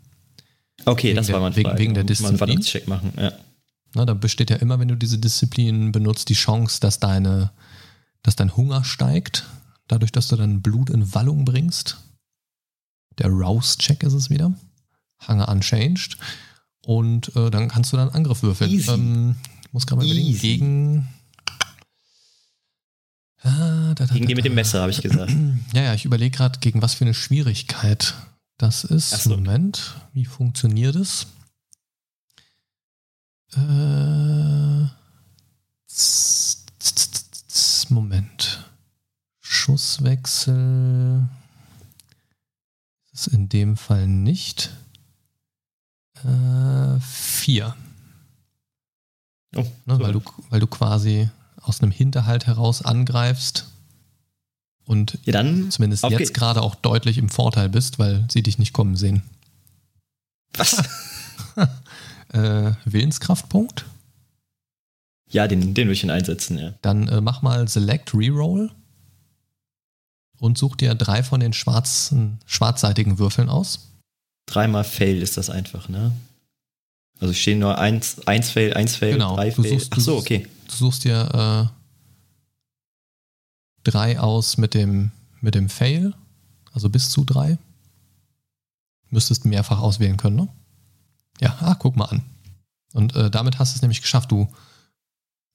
[0.85, 2.41] Okay, wegen das der- war mein wegen- wegen der Mal einen Disziplin.
[2.41, 3.33] Wandlungscheck machen, ja.
[3.95, 7.51] na, da besteht ja immer, wenn du diese Disziplin benutzt, die Chance, dass deine,
[8.23, 9.47] dass dein Hunger steigt,
[9.89, 11.99] dadurch, dass du dein Blut in Wallung bringst.
[13.19, 14.55] Der Rouse-Check ist es wieder.
[15.27, 16.17] Hunger unchanged.
[16.85, 18.71] Und äh, dann kannst du dann Angriff würfeln.
[18.71, 18.91] Easy.
[18.91, 20.41] Ähm, ich muss gerade mal überlegen, Easy.
[20.41, 21.09] gegen.
[23.43, 24.55] Ah, da, da, Gegen da, die mit dem.
[24.55, 25.33] Messer, habe ich gesagt.
[25.73, 28.15] Ja, ja, ich überlege gerade, gegen was für eine Schwierigkeit
[28.59, 29.11] das ist.
[29.11, 29.31] So.
[29.31, 31.27] Moment, wie funktioniert es?
[33.53, 34.89] Äh,
[37.91, 38.65] Moment.
[39.41, 41.29] Schusswechsel
[43.13, 44.71] ist in dem Fall nicht.
[46.25, 47.75] Äh, vier.
[49.57, 50.01] Oh, Ne, so.
[50.01, 51.29] weil, du, weil du quasi
[51.63, 53.67] aus einem Hinterhalt heraus angreifst
[54.85, 55.71] und ja, dann.
[55.71, 59.23] zumindest jetzt gerade auch deutlich im Vorteil bist, weil sie dich nicht kommen sehen.
[60.55, 60.83] Was?
[62.33, 63.87] Äh, Willenskraftpunkt.
[65.31, 66.75] Ja, den, den würde ich ihn einsetzen, ja.
[66.83, 68.71] Dann äh, mach mal Select Reroll
[70.39, 73.89] und such dir drei von den schwarzen, schwarzseitigen Würfeln aus.
[74.47, 76.13] Dreimal Fail ist das einfach, ne?
[77.21, 79.73] Also stehen nur eins, eins Fail, eins Fail, Genau, drei Fail.
[79.79, 80.47] suchst- Ach so, okay.
[80.69, 81.77] Du suchst dir äh,
[83.85, 86.15] drei aus mit dem, mit dem Fail,
[86.73, 87.59] also bis zu drei.
[89.11, 90.49] Müsstest mehrfach auswählen können, ne?
[91.41, 92.23] Ja, ah, guck mal an.
[92.93, 94.31] Und äh, damit hast du es nämlich geschafft.
[94.31, 94.49] Du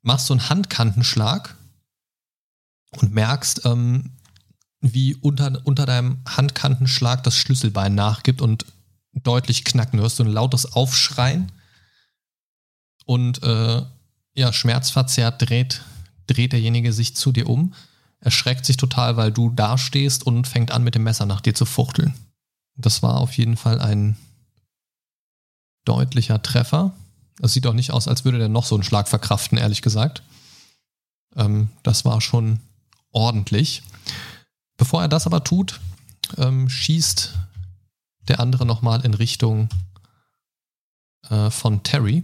[0.06, 1.56] machst so einen Handkantenschlag
[2.92, 4.12] und merkst, ähm,
[4.80, 8.66] wie unter, unter deinem Handkantenschlag das Schlüsselbein nachgibt und
[9.14, 9.98] deutlich knacken.
[9.98, 11.52] Du hörst so ein lautes Aufschreien
[13.06, 13.82] und äh,
[14.36, 15.82] ja, schmerzverzerrt dreht,
[16.28, 17.74] dreht derjenige sich zu dir um,
[18.20, 21.66] erschreckt sich total, weil du dastehst und fängt an, mit dem Messer nach dir zu
[21.66, 22.14] fuchteln.
[22.76, 24.18] Das war auf jeden Fall ein
[25.86, 26.94] deutlicher Treffer.
[27.42, 30.24] Es sieht auch nicht aus, als würde der noch so einen Schlag verkraften, ehrlich gesagt.
[31.36, 32.60] Ähm, das war schon
[33.12, 33.84] ordentlich.
[34.78, 35.80] Bevor er das aber tut,
[36.38, 37.34] ähm, schießt
[38.28, 39.70] der andere nochmal in Richtung
[41.30, 42.24] äh, von Terry.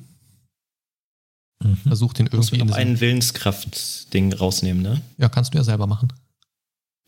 [1.64, 1.78] Mhm.
[1.78, 5.02] Versucht ihn irgendwie in noch diesen, ein Willenskraft-Ding rausnehmen, ne?
[5.18, 6.12] Ja, kannst du ja selber machen.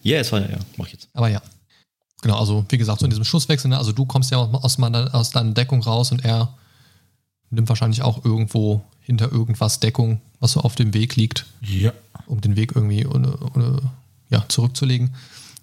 [0.02, 1.10] Ja, es war ja, mach ich jetzt.
[1.14, 1.42] Aber ja.
[2.22, 3.78] Genau, also wie gesagt, so in diesem Schusswechsel, ne?
[3.78, 6.54] also du kommst ja aus, meiner, aus deiner Deckung raus und er
[7.54, 11.94] nimmt wahrscheinlich auch irgendwo hinter irgendwas Deckung, was so auf dem Weg liegt, Ja.
[12.26, 13.82] um den Weg irgendwie ohne, ohne,
[14.30, 15.16] ja, zurückzulegen.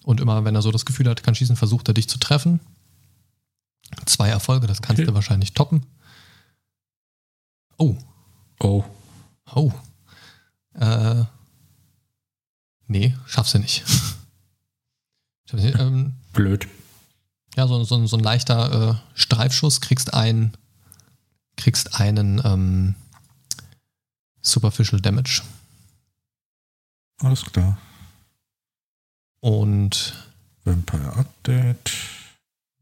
[0.04, 2.60] Und immer, wenn er so das Gefühl hat, kann schießen, versucht er dich zu treffen.
[4.06, 5.08] Zwei Erfolge, das kannst Okay.
[5.08, 5.84] du wahrscheinlich toppen.
[7.78, 7.96] Oh,
[8.62, 8.84] Oh.
[9.54, 9.72] oh.
[10.74, 11.24] Äh,
[12.86, 13.84] nee, schaffst du nicht.
[15.52, 16.68] Ähm, Blöd.
[17.56, 20.52] Ja, so, so, so ein leichter äh, Streifschuss, kriegst einen,
[21.60, 22.94] kriegst einen ähm,
[24.42, 25.42] Superficial Damage.
[27.18, 27.78] Alles klar.
[29.40, 30.14] Und
[30.64, 31.92] Vampire Update.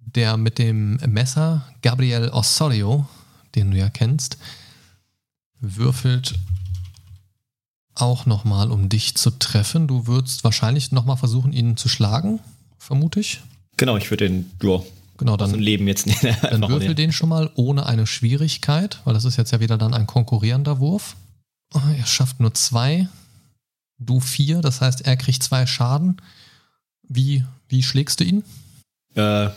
[0.01, 3.07] der mit dem Messer, Gabriel Osorio,
[3.55, 4.38] den du ja kennst,
[5.61, 6.35] würfelt
[7.95, 9.88] auch nochmal, um dich zu treffen.
[9.88, 12.41] Du würdest wahrscheinlich nochmal versuchen, ihn zu schlagen,
[12.79, 13.41] vermute ich.
[13.77, 14.81] Genau, ich würde den, ja,
[15.18, 17.12] Genau, aus dann, Leben jetzt nicht dann einfach würfel den.
[17.12, 21.16] schon mal ohne eine Schwierigkeit, weil das ist jetzt ja wieder dann ein konkurrierender Wurf.
[21.74, 23.09] Oh, Er schafft nur zwei,
[23.98, 26.22] du vier, das heißt, er kriegt zwei Schaden.
[27.02, 28.44] Wie, wie schlägst du ihn?
[29.14, 29.50] Äh,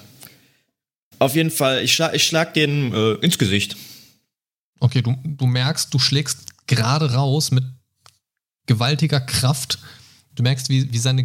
[1.19, 3.77] auf jeden Fall, ich schlag, ich schlag den äh, ins Gesicht.
[4.79, 7.63] Okay, du, du merkst, du schlägst gerade raus mit
[8.65, 9.77] gewaltiger Kraft.
[10.33, 11.23] Du merkst, wie, wie seine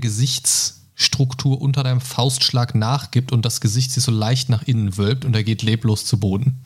[0.96, 5.36] Gesichtsstruktur unter deinem Faustschlag nachgibt und das Gesicht sich so leicht nach innen wölbt und
[5.36, 6.64] er geht leblos zu Boden.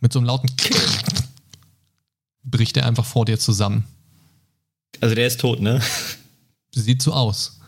[0.00, 0.50] Mit so einem lauten
[2.44, 3.84] bricht er einfach vor dir zusammen.
[5.00, 5.80] Also der ist tot, ne?
[6.74, 7.58] Sieht so aus.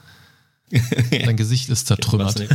[1.10, 2.46] Sein Gesicht ist zertrümmert.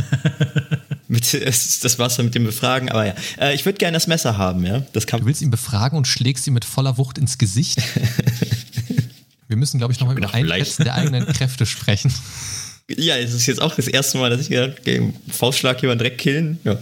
[1.08, 3.14] mit, das Wasser mit dem Befragen, aber ja.
[3.38, 4.80] Äh, ich würde gerne das Messer haben, ja.
[4.92, 7.82] Das kann Du willst ihn befragen und schlägst ihn mit voller Wucht ins Gesicht?
[9.48, 10.32] Wir müssen, glaube ich, nochmal über.
[10.32, 12.12] Einschätzen der eigenen Kräfte sprechen.
[12.88, 16.18] Ja, es ist jetzt auch das erste Mal, dass ich gedacht, gegen Faustschlag jemanden direkt
[16.18, 16.58] killen.
[16.64, 16.78] Ja.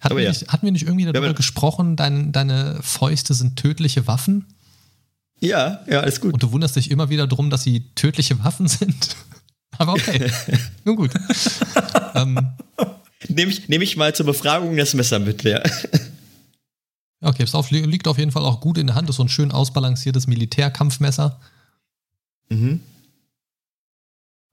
[0.00, 0.30] Hatten, wir, ja.
[0.30, 4.46] nicht, hatten wir nicht irgendwie darüber aber- gesprochen, dein, deine Fäuste sind tödliche Waffen?
[5.40, 6.34] ja, ja, alles gut.
[6.34, 9.16] Und du wunderst dich immer wieder drum, dass sie tödliche Waffen sind?
[9.78, 10.30] Aber okay.
[10.84, 11.10] Nun gut.
[12.14, 12.48] ähm,
[13.28, 15.62] Nehme ich, nehm ich mal zur Befragung das Messer mit, ja.
[17.20, 19.08] okay, es liegt auf jeden Fall auch gut in der Hand.
[19.08, 21.40] ist so ein schön ausbalanciertes Militärkampfmesser.
[22.48, 22.80] Mhm.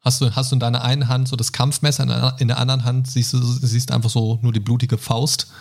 [0.02, 2.58] Hast du, hast du in deiner einen Hand so das Kampfmesser, in der, in der
[2.58, 5.52] anderen Hand siehst du siehst einfach so nur die blutige Faust.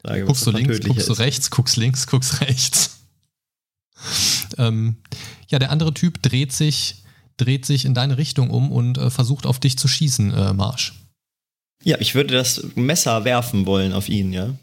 [0.00, 2.98] Frage, Guckst du links, guckst du rechts, guckst links, guckst rechts.
[4.58, 4.96] ähm,
[5.48, 7.04] ja, der andere Typ dreht sich,
[7.36, 10.94] dreht sich in deine Richtung um und äh, versucht auf dich zu schießen, äh, Marsch.
[11.84, 14.54] Ja, ich würde das Messer werfen wollen auf ihn, ja.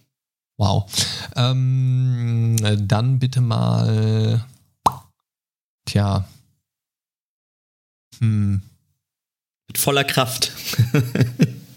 [0.58, 0.90] Wow.
[1.36, 4.46] Ähm, äh, dann bitte mal.
[5.86, 6.28] Tja.
[8.20, 8.62] Hm.
[9.68, 10.52] Mit voller Kraft.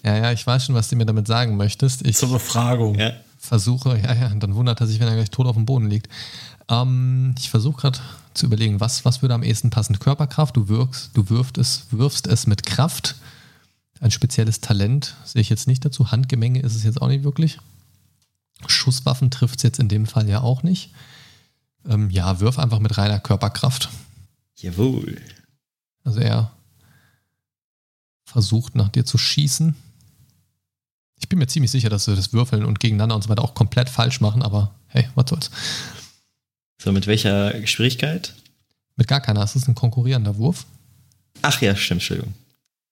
[0.04, 2.06] Ja, ja, ich weiß schon, was du mir damit sagen möchtest.
[2.06, 2.94] Ich Zur Befragung.
[2.98, 3.12] ja.
[3.38, 6.08] versuche, ja, ja, dann wundert er sich, wenn er gleich tot auf dem Boden liegt.
[6.70, 7.98] Ähm, ich versuche gerade
[8.32, 9.98] zu überlegen, was, was würde am ehesten passen?
[9.98, 13.16] Körperkraft, du wirkst, du wirfst es, wirfst es mit Kraft.
[14.00, 16.10] Ein spezielles Talent sehe ich jetzt nicht dazu.
[16.10, 17.58] Handgemenge ist es jetzt auch nicht wirklich.
[18.66, 20.90] Schusswaffen trifft es jetzt in dem Fall ja auch nicht.
[21.86, 23.88] Ähm, ja, wirf einfach mit reiner Körperkraft.
[24.56, 25.20] Jawohl.
[26.08, 26.50] Also er
[28.24, 29.76] versucht nach dir zu schießen.
[31.20, 33.52] Ich bin mir ziemlich sicher, dass wir das Würfeln und gegeneinander und so weiter auch
[33.52, 35.50] komplett falsch machen, aber hey, was soll's.
[36.80, 38.34] So, mit welcher Schwierigkeit?
[38.96, 39.42] Mit gar keiner.
[39.42, 40.64] Es ist ein konkurrierender Wurf.
[41.42, 42.32] Ach ja, stimmt, Entschuldigung.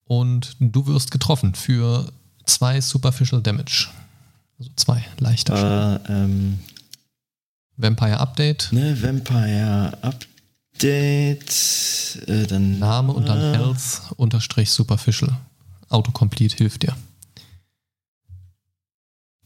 [0.04, 2.12] Und du wirst getroffen für
[2.44, 3.88] zwei Superficial Damage.
[4.58, 6.04] Also zwei leichter Schaden.
[6.04, 6.58] Äh, ähm,
[7.78, 10.35] Vampire Update, ne, Vampire Update.
[10.84, 12.78] Äh, dann.
[12.78, 15.36] Name und dann äh, Health unterstrich Superficial.
[15.88, 16.96] Autocomplete hilft dir.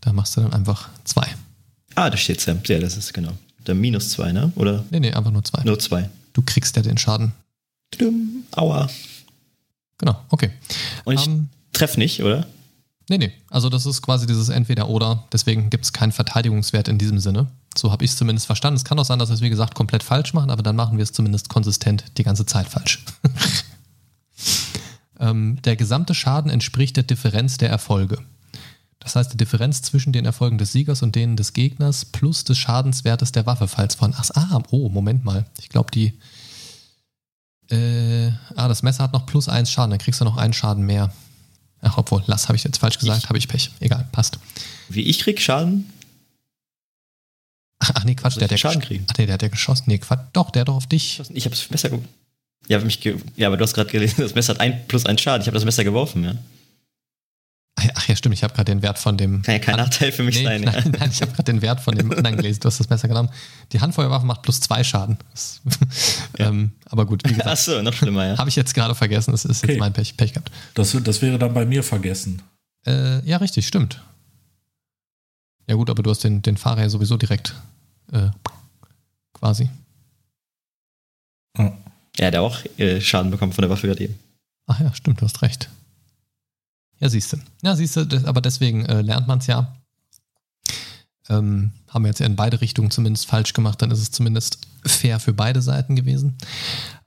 [0.00, 1.26] Da machst du dann einfach zwei.
[1.94, 2.56] Ah, da steht's ja.
[2.66, 3.32] Ja, das ist genau.
[3.66, 4.50] Der minus zwei, ne?
[4.56, 5.62] Oder Nee, nee, einfach nur zwei.
[5.64, 6.08] nur zwei?
[6.32, 7.32] Du kriegst ja den Schaden.
[8.52, 8.88] Aua.
[9.98, 10.50] Genau, okay.
[11.04, 12.46] Und ich Ähm, treff nicht, oder?
[13.10, 13.32] Nee, nee.
[13.50, 15.24] Also das ist quasi dieses Entweder-Oder.
[15.32, 17.48] Deswegen gibt es keinen Verteidigungswert in diesem Sinne.
[17.76, 18.76] So habe ich es zumindest verstanden.
[18.76, 20.96] Es kann auch sein, dass wir es, wie gesagt, komplett falsch machen, aber dann machen
[20.96, 23.04] wir es zumindest konsistent die ganze Zeit falsch.
[25.18, 28.18] ähm, der gesamte Schaden entspricht der Differenz der Erfolge.
[29.00, 32.58] Das heißt, die Differenz zwischen den Erfolgen des Siegers und denen des Gegners plus des
[32.58, 34.14] Schadenswertes der Waffe, falls von.
[34.16, 35.46] Ach, ah, oh, Moment mal.
[35.58, 36.16] Ich glaube, die.
[37.72, 40.86] Äh, ah, das Messer hat noch plus eins Schaden, dann kriegst du noch einen Schaden
[40.86, 41.12] mehr.
[41.82, 43.70] Ach, obwohl, lass, habe ich jetzt falsch gesagt, habe ich Pech.
[43.80, 44.38] Egal, passt.
[44.88, 45.90] Wie ich krieg Schaden?
[47.78, 49.06] Ach, ach nee, Quatsch, der hat ja Schaden kriegen?
[49.10, 49.84] Ach nee, der hat ja geschossen.
[49.86, 51.20] Nee, Quatsch, doch, der hat doch auf dich.
[51.30, 52.00] Ich habe das Messer ge
[52.68, 55.06] ja, aber mich ge ja, aber du hast gerade gelesen, das Messer hat ein plus
[55.06, 55.40] ein Schaden.
[55.40, 56.34] Ich habe das Messer geworfen, ja.
[57.76, 59.42] Ach ja, ach ja stimmt, ich habe gerade den Wert von dem.
[59.42, 60.61] Kann ja kein Nachteil für mich nee, sein.
[60.64, 60.98] Nein, ja.
[60.98, 62.61] nein, ich habe gerade den Wert von dem anderen gelesen.
[62.61, 63.30] Du hast das Messer genommen.
[63.72, 65.16] Die Handfeuerwaffe macht plus zwei Schaden.
[65.30, 65.61] Das,
[66.38, 68.38] ähm, aber gut, wie gesagt, Achso, noch schlimmer, ja.
[68.38, 69.30] habe ich jetzt gerade vergessen.
[69.33, 69.72] Das ist Okay.
[69.72, 70.50] jetzt mein Pech, Pech gehabt.
[70.74, 72.42] Das, das wäre dann bei mir vergessen.
[72.87, 74.02] Äh, ja, richtig, stimmt.
[75.68, 77.54] Ja gut, aber du hast den, den Fahrer ja sowieso direkt
[78.12, 78.28] äh,
[79.33, 79.70] quasi.
[81.56, 81.72] Ja.
[82.18, 84.18] Er hat auch äh, Schaden bekommen von der Waffe gerade eben.
[84.66, 85.68] Ach ja, stimmt, du hast recht.
[87.00, 87.38] Ja, siehst du.
[87.62, 89.74] Ja, siehst du, aber deswegen äh, lernt man es ja.
[91.28, 95.18] Ähm, haben wir jetzt in beide Richtungen zumindest falsch gemacht, dann ist es zumindest fair
[95.18, 96.36] für beide Seiten gewesen.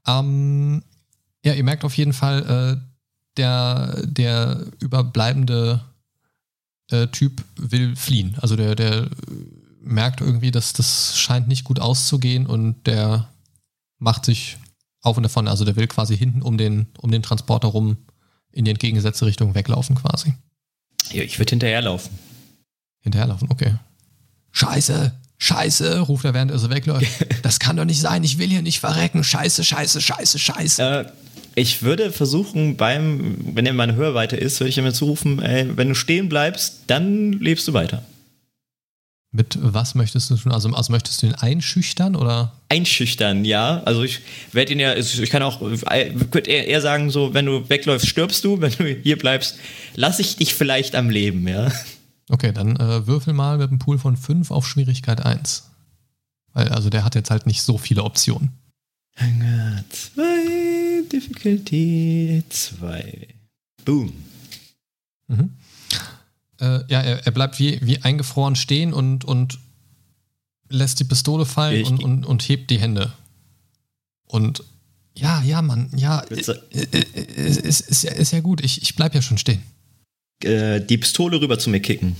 [0.07, 0.83] Ähm,
[1.45, 2.93] ja, ihr merkt auf jeden Fall, äh,
[3.37, 5.81] der, der überbleibende
[6.89, 8.35] äh, Typ will fliehen.
[8.41, 9.09] Also der, der
[9.81, 13.29] merkt irgendwie, dass das scheint nicht gut auszugehen und der
[13.97, 14.57] macht sich
[15.01, 15.47] auf und davon.
[15.47, 17.97] Also der will quasi hinten um den, um den Transporter rum
[18.53, 20.33] in die entgegengesetzte Richtung weglaufen quasi.
[21.11, 22.11] Ja, ich würde hinterherlaufen.
[23.01, 23.75] Hinterherlaufen, okay.
[24.51, 27.07] Scheiße, scheiße, ruft er, während er so wegläuft.
[27.41, 29.23] Das kann doch nicht sein, ich will hier nicht verrecken.
[29.23, 30.81] Scheiße, scheiße, scheiße, scheiße.
[30.81, 31.05] Äh,
[31.55, 35.89] ich würde versuchen, beim, wenn er meine Hörweite ist, würde ich ihm zurufen, ey, wenn
[35.89, 38.03] du stehen bleibst, dann lebst du weiter.
[39.35, 40.51] Mit was möchtest du tun?
[40.51, 42.53] Also, also möchtest du ihn einschüchtern oder?
[42.69, 43.81] Einschüchtern, ja.
[43.83, 44.19] Also ich
[44.51, 48.07] werde ihn ja, ich kann auch, ich würde eher, eher sagen, so, wenn du wegläufst,
[48.07, 49.57] stirbst du, wenn du hier bleibst,
[49.95, 51.71] lass ich dich vielleicht am Leben, ja.
[52.29, 55.69] Okay, dann äh, würfel mal mit einem Pool von 5 auf Schwierigkeit 1.
[56.53, 58.51] Weil, also der hat jetzt halt nicht so viele Optionen.
[59.15, 63.27] Hangar 2, Difficulty 2.
[63.83, 64.13] Boom.
[65.27, 65.49] Mhm.
[66.63, 69.59] Äh, ja, er, er bleibt wie, wie eingefroren stehen und, und
[70.69, 73.11] lässt die Pistole fallen Ich- und, und, und hebt die Hände.
[74.25, 74.63] Und
[75.15, 78.63] ja, ja, Mann, ja, äh, äh, äh, ist, ist, ist, ja, ist ja gut.
[78.63, 79.61] Ich, ich bleib ja schon stehen.
[80.41, 82.15] Äh, die Pistole rüber zu mir kicken.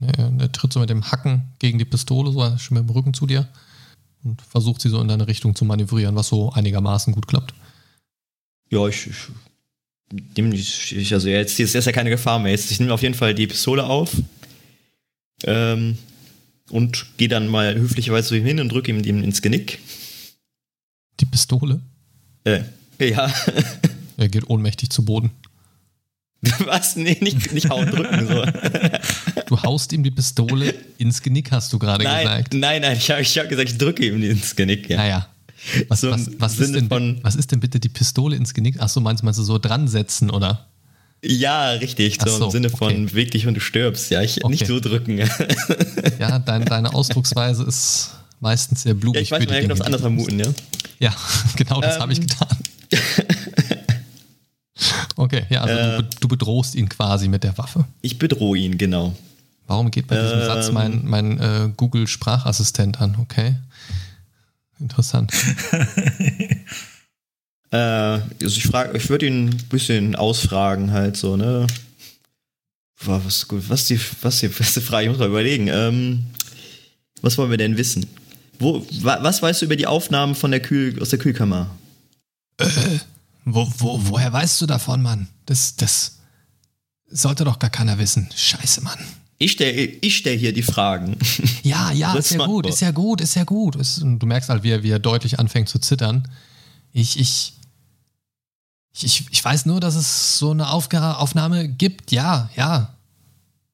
[0.00, 3.14] Er, er tritt so mit dem Hacken gegen die Pistole, so schon mit dem Rücken
[3.14, 3.48] zu dir
[4.24, 7.54] und versucht sie so in deine Richtung zu manövrieren, was so einigermaßen gut klappt.
[8.70, 9.28] Ja, ich, ich,
[10.36, 12.52] nehm die- ich also jetzt ist ja keine Gefahr mehr.
[12.52, 14.10] Jetzt, ich nehme auf jeden Fall die Pistole auf
[15.44, 15.98] ähm,
[16.70, 19.78] und gehe dann mal höflicherweise zu ihm hin und drücke ihm den ins Genick.
[21.20, 21.80] Die Pistole,
[22.44, 22.62] Äh,
[23.00, 23.32] ja,
[24.16, 25.30] er geht ohnmächtig zu Boden.
[26.60, 26.94] was?
[26.94, 28.28] Nee, nicht, nicht hauen, drücken.
[28.28, 28.44] So.
[29.46, 32.54] Du haust ihm die Pistole ins Genick, hast du gerade gesagt.
[32.54, 34.88] nein, nein, ich habe ich hab gesagt, ich drücke ihm ins Genick.
[34.88, 34.96] Ja.
[34.98, 35.28] Naja.
[35.88, 38.80] Was, So was, was, ist denn, von- was ist denn bitte die Pistole ins Genick?
[38.80, 40.66] Achso, meinst, meinst du so dran setzen, oder?
[41.24, 42.18] Ja, richtig.
[42.24, 43.24] So, so, im Sinne von okay.
[43.26, 44.10] dich und du stirbst.
[44.10, 44.52] Ja, ich, Okay.
[44.52, 45.18] nicht so drücken.
[45.18, 45.26] ja,
[46.20, 49.22] Ja, dein, deine Ausdrucksweise ist meistens sehr blumig.
[49.22, 50.00] ich weiß, man kann du tust.
[50.00, 50.46] vermuten, ja.
[51.00, 51.14] Ja,
[51.56, 52.02] genau das Ähm.
[52.02, 52.56] habe ich getan.
[55.16, 55.96] Okay, ja, also Äh.
[55.96, 57.84] du, du bedrohst ihn quasi mit der Waffe.
[58.02, 59.16] Ich bedrohe ihn, genau.
[59.66, 60.46] Warum geht bei diesem Ähm.
[60.46, 63.16] Satz mein, mein äh, Google-Sprachassistent an?
[63.20, 63.56] Okay.
[64.80, 65.32] Interessant.
[67.70, 71.66] Äh, also ich frage, ich würde ihn ein bisschen ausfragen, halt so, ne?
[73.04, 75.04] Boah, was, gut, was die, was die beste Frage?
[75.04, 75.68] Ich muss mal überlegen.
[75.68, 76.26] Ähm,
[77.20, 78.06] was wollen wir denn wissen?
[78.58, 81.70] Wo, wa, was weißt du über die Aufnahmen von der Kühl, aus der Kühlkammer?
[83.44, 85.28] Wo, wo, woher weißt du davon, Mann?
[85.46, 86.18] Das, das
[87.08, 88.28] sollte doch gar keiner wissen.
[88.34, 88.98] Scheiße, Mann.
[89.38, 91.16] Ich stelle ich stell hier die Fragen.
[91.62, 93.76] Ja, ja, ist ja gut, ist ja gut, ist ja gut.
[93.76, 96.26] Ist, und du merkst halt, wie er, wie er deutlich anfängt zu zittern.
[96.92, 97.52] Ich, ich,
[99.02, 102.10] ich, ich, weiß nur, dass es so eine Aufnahme gibt.
[102.10, 102.94] Ja, ja.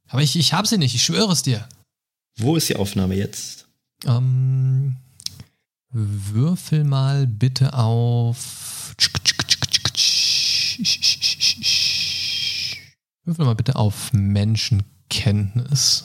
[0.08, 1.68] Aber ich, ich habe sie nicht, ich schwöre es dir.
[2.36, 3.68] Wo ist die Aufnahme jetzt?
[4.06, 4.96] Ähm,
[5.90, 8.96] würfel mal bitte auf.
[13.24, 14.12] Würfel mal bitte auf
[15.14, 16.04] Menschenkenntnis.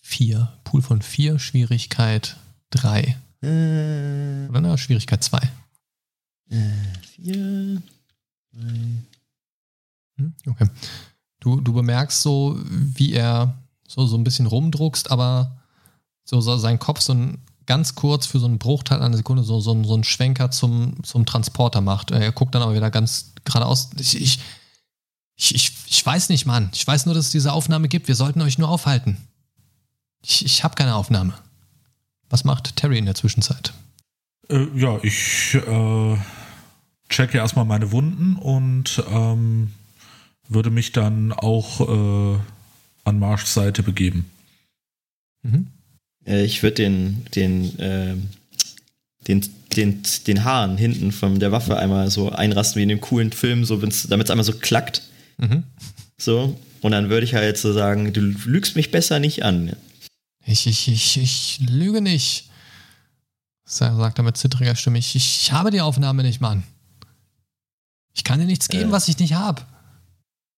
[0.00, 0.52] Vier.
[0.64, 2.36] Pool von vier, Schwierigkeit
[2.70, 3.16] drei.
[3.42, 5.40] Äh, Oder na, Schwierigkeit zwei.
[7.16, 7.82] vier.
[8.52, 8.62] drei.
[10.16, 10.68] Hm, Okay.
[11.40, 13.54] Du, du bemerkst so, wie er
[13.86, 15.60] so, so ein bisschen rumdruckst, aber
[16.24, 19.60] so, so sein Kopf so ein ganz kurz für so einen Bruchteil einer Sekunde so,
[19.60, 22.10] so, so einen Schwenker zum, zum Transporter macht.
[22.10, 23.90] Er guckt dann aber wieder ganz geradeaus.
[23.98, 24.40] Ich, ich,
[25.38, 26.70] ich, ich, ich weiß nicht, Mann.
[26.74, 28.08] Ich weiß nur, dass es diese Aufnahme gibt.
[28.08, 29.16] Wir sollten euch nur aufhalten.
[30.22, 31.32] Ich, ich habe keine Aufnahme.
[32.28, 33.72] Was macht Terry in der Zwischenzeit?
[34.50, 36.16] Äh, ja, ich äh,
[37.08, 39.72] checke erstmal meine Wunden und ähm,
[40.48, 42.38] würde mich dann auch äh,
[43.04, 44.28] an Marshs Seite begeben.
[45.42, 45.68] Mhm.
[46.26, 48.28] Äh, ich würde den, den, ähm,
[49.28, 53.30] den, den, den Hahn hinten von der Waffe einmal so einrasten wie in dem coolen
[53.30, 55.02] Film, so damit es einmal so klackt.
[55.38, 55.64] Mhm.
[56.18, 56.58] So.
[56.80, 59.74] Und dann würde ich halt so sagen, du lügst mich besser nicht an.
[60.44, 62.48] Ich, ich, ich, ich lüge nicht.
[63.64, 64.98] Sa- Sagt er mit zittriger Stimme.
[64.98, 66.62] Ich, ich habe die Aufnahme nicht, Mann.
[68.14, 68.92] Ich kann dir nichts geben, Äh.
[68.92, 69.62] was ich nicht habe.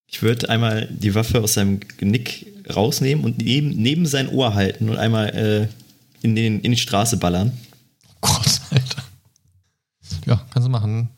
[0.07, 4.89] Ich würde einmal die Waffe aus seinem Genick rausnehmen und neben, neben sein Ohr halten
[4.89, 5.69] und einmal äh,
[6.23, 7.53] in, den, in die Straße ballern.
[8.21, 9.03] Gott, Alter.
[10.27, 11.09] Ja, kannst du machen.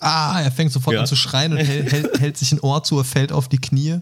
[0.00, 1.00] Ah, er fängt sofort Ja.
[1.00, 3.58] an zu schreien und hält, hält, hält sich ein Ohr zu, er fällt auf die
[3.58, 3.98] Knie.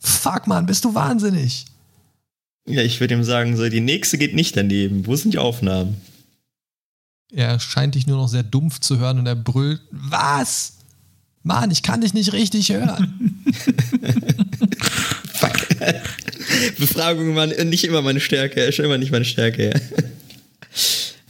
[0.00, 1.64] Fuck, Mann, bist du wahnsinnig?
[2.66, 5.06] Ja, ich würde ihm sagen, so, die nächste geht nicht daneben.
[5.06, 6.00] Wo sind die Aufnahmen?
[7.32, 10.74] Er scheint dich nur noch sehr dumpf zu hören und er brüllt: Was?
[11.42, 13.42] Mann, ich kann dich nicht richtig hören.
[15.32, 15.52] Fuck.
[16.78, 19.70] Befragungen waren nicht immer meine Stärke, schon immer nicht meine Stärke.
[19.70, 19.80] ja.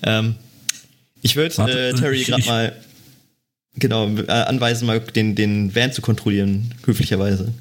[0.19, 0.35] ähm,
[1.23, 2.77] ich würde äh, Terry ich- gerade mal
[3.77, 7.55] genau äh, anweisen, mal den, den Van zu kontrollieren, höflicherweise.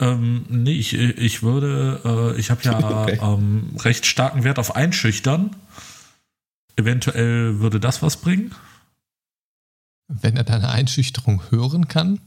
[0.00, 2.00] Ähm, nee, ich, ich würde,
[2.34, 3.18] äh, ich habe ja Okay.
[3.22, 5.54] ähm, recht starken Wert auf Einschüchtern.
[6.76, 8.52] Eventuell würde das was bringen.
[10.08, 12.20] Wenn er deine Einschüchterung hören kann,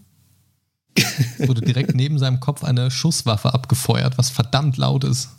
[1.37, 5.29] wurde direkt neben seinem Kopf eine Schusswaffe abgefeuert, was verdammt laut ist.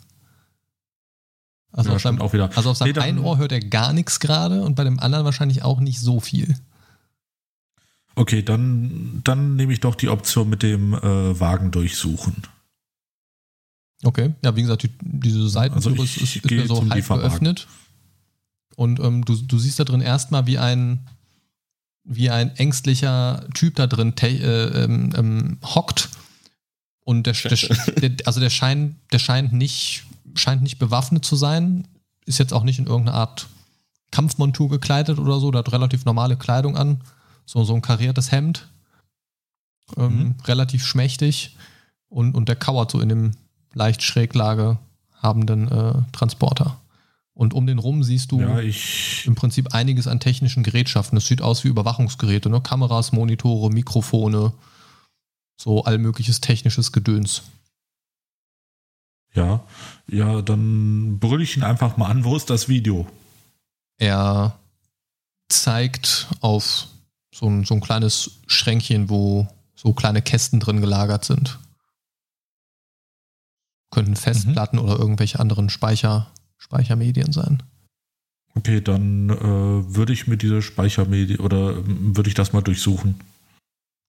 [1.71, 2.49] Also Ja, auf seinem, stimmt auch wieder.
[2.55, 5.25] also auf seinem Nee, einen Ohr hört er gar nichts gerade und bei dem anderen
[5.25, 6.55] wahrscheinlich auch nicht so viel.
[8.19, 12.43] Okay, dann, dann nehme ich doch die Option mit dem äh, Wagen durchsuchen.
[14.03, 17.65] Okay, ja, wie gesagt, die, diese Seitentür Also ist, ist, ja so halb geöffnet.
[18.75, 21.07] Und ähm, du, du siehst da drin erstmal, wie ein,
[22.03, 26.09] wie ein ängstlicher Typ da drin äh, ähm, ähm, hockt.
[27.05, 27.57] Und der, der,
[28.09, 30.03] der, also der scheint, der scheint nicht,
[30.35, 31.87] scheint nicht bewaffnet zu sein,
[32.25, 33.47] ist jetzt auch nicht in irgendeine Art
[34.11, 36.99] Kampfmontur gekleidet oder so, der hat relativ normale Kleidung an,
[37.49, 38.67] so, so ein kariertes Hemd,
[39.97, 40.35] ähm, Mhm.
[40.45, 41.57] relativ schmächtig
[42.09, 43.31] und, und der kauert so in dem
[43.73, 44.77] leicht Schräglage
[45.19, 46.79] habenden äh, Transporter.
[47.33, 51.17] Und um den rum siehst du Ja, im Prinzip einiges an technischen Gerätschaften.
[51.17, 52.61] Es sieht aus wie Überwachungsgeräte, ne?
[52.61, 54.53] Kameras, Monitore, Mikrofone,
[55.57, 57.41] so allmögliches technisches Gedöns.
[59.33, 59.61] ja,
[60.07, 62.23] ja, dann brülle ich ihn einfach mal an.
[62.25, 63.07] Wo ist das Video?
[63.97, 64.57] Er
[65.49, 66.87] zeigt auf
[67.33, 71.59] so ein, so ein kleines Schränkchen, wo so kleine Kästen drin gelagert sind.
[73.91, 77.63] Könnten Festplatten oder irgendwelche anderen Speicher, Speichermedien sein.
[78.55, 83.19] Okay, dann äh, würde ich mir diese Speichermedien oder ähm, würde ich das mal durchsuchen.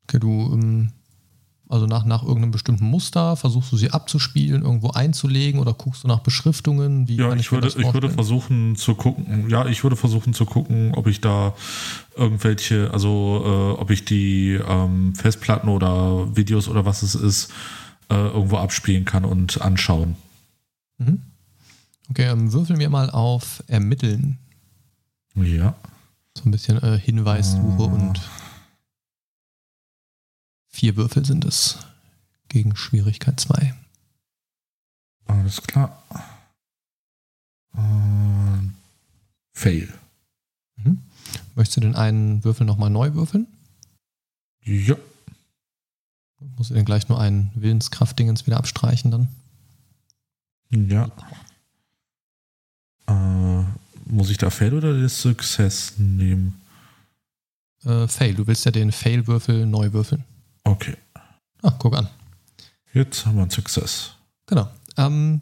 [0.05, 0.93] Okay, du, ähm,
[1.71, 6.09] also nach, nach irgendeinem bestimmten Muster versuchst du sie abzuspielen, irgendwo einzulegen oder guckst du
[6.09, 7.07] nach Beschriftungen?
[7.07, 10.47] Wie Ja, ich mir würde, ich würde versuchen zu gucken, ja, ich würde versuchen zu
[10.47, 11.55] gucken, ob ich da
[12.17, 13.43] irgendwelche, also
[13.77, 17.53] äh, ob ich die ähm, Festplatten oder Videos oder was es ist,
[18.11, 20.17] äh, irgendwo abspielen kann und anschauen.
[20.99, 21.23] Mhm.
[22.11, 24.39] Okay, ähm, würfeln wir mal auf Ermitteln.
[25.37, 25.75] Ja.
[26.37, 27.95] So ein bisschen äh, Hinweissuche Ah.
[27.95, 28.21] und
[30.71, 31.79] vier Würfel sind es
[32.49, 33.75] gegen Schwierigkeit 2.
[35.27, 36.03] Alles klar.
[37.73, 38.75] Und
[39.53, 39.93] fail.
[41.55, 43.47] Möchtest du den einen Würfel nochmal neu würfeln?
[44.63, 44.97] Ja.
[46.57, 49.29] Musst du den gleich nur einen Willenskraftdingens wieder abstreichen dann?
[50.71, 51.11] Ja.
[53.07, 53.65] Äh,
[54.07, 56.61] muss ich da fail oder das Success nehmen?
[57.85, 60.25] Äh, Fail, du willst ja den Fail-Würfel neu würfeln.
[60.71, 60.97] Okay.
[61.63, 62.09] Ah, guck an.
[62.95, 64.13] Jetzt haben wir einen Success.
[64.47, 64.69] Genau.
[64.97, 65.41] Ähm,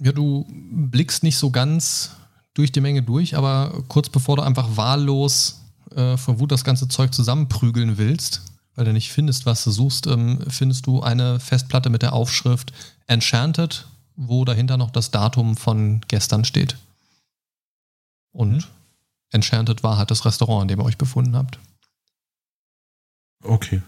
[0.00, 2.10] ja, du blickst nicht so ganz
[2.54, 5.62] durch die Menge durch, aber kurz bevor du einfach wahllos
[5.94, 8.42] äh, vor Wut das ganze Zeug zusammenprügeln willst,
[8.74, 12.72] weil du nicht findest, was du suchst, ähm, findest du eine Festplatte mit der Aufschrift
[13.06, 16.76] Enchanted, wo dahinter noch das Datum von gestern steht.
[18.32, 18.64] Und mhm.
[19.30, 21.58] Enchanted war halt das Restaurant, in dem ihr euch befunden habt.
[23.46, 23.82] Okay.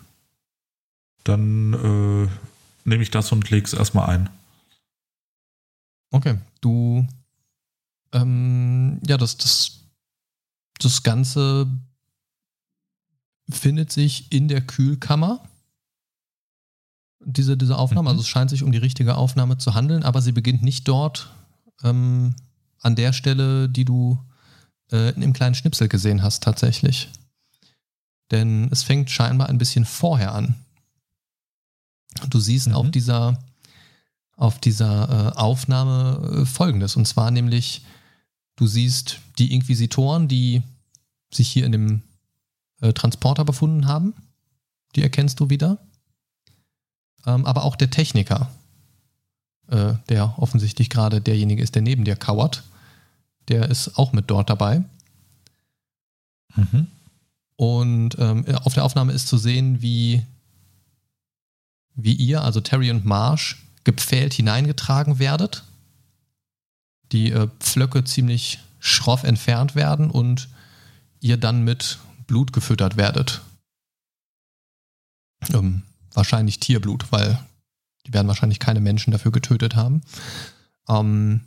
[1.25, 4.31] Dann äh, nehme ich das und lege es erstmal ein.
[6.11, 7.07] Okay, du
[8.13, 9.81] ähm, ja, das, das,
[10.79, 11.67] das Ganze
[13.51, 15.43] findet sich in der Kühlkammer.
[17.25, 18.09] Diese, diese Aufnahme, mhm.
[18.09, 21.31] also es scheint sich um die richtige Aufnahme zu handeln, aber sie beginnt nicht dort
[21.83, 22.35] ähm,
[22.81, 24.19] an der Stelle, die du
[24.93, 27.11] äh, in dem kleinen Schnipsel gesehen hast, tatsächlich.
[28.31, 30.55] Denn es fängt scheinbar ein bisschen vorher an.
[32.29, 32.74] Du siehst mhm.
[32.74, 33.39] auf dieser,
[34.37, 37.83] auf dieser äh, Aufnahme äh, folgendes, und zwar nämlich
[38.59, 40.64] Du siehst die Inquisitoren, die
[41.33, 42.03] sich hier in dem
[42.81, 44.14] äh, Transporter befunden haben.
[44.97, 45.79] Die erkennst du wieder.
[47.24, 48.51] Ähm, aber auch der Techniker,
[49.68, 52.64] äh, der offensichtlich gerade derjenige ist, der neben dir kauert,
[53.47, 54.83] der ist auch mit dort dabei.
[56.57, 56.89] Mhm.
[57.59, 60.25] Und ähm, auf der Aufnahme ist zu sehen, wie,
[61.95, 65.65] wie ihr, also Terry und Marsh, gepfählt hineingetragen werdet
[67.13, 70.49] die äh, Pflöcke ziemlich schroff entfernt werden und
[71.21, 73.43] ihr dann mit Blut gefüttert werdet.
[75.53, 75.83] Ähm,
[76.13, 77.39] wahrscheinlich Tierblut, weil
[78.07, 80.03] die werden wahrscheinlich keine Menschen dafür getötet haben.
[80.89, 81.43] Ähm,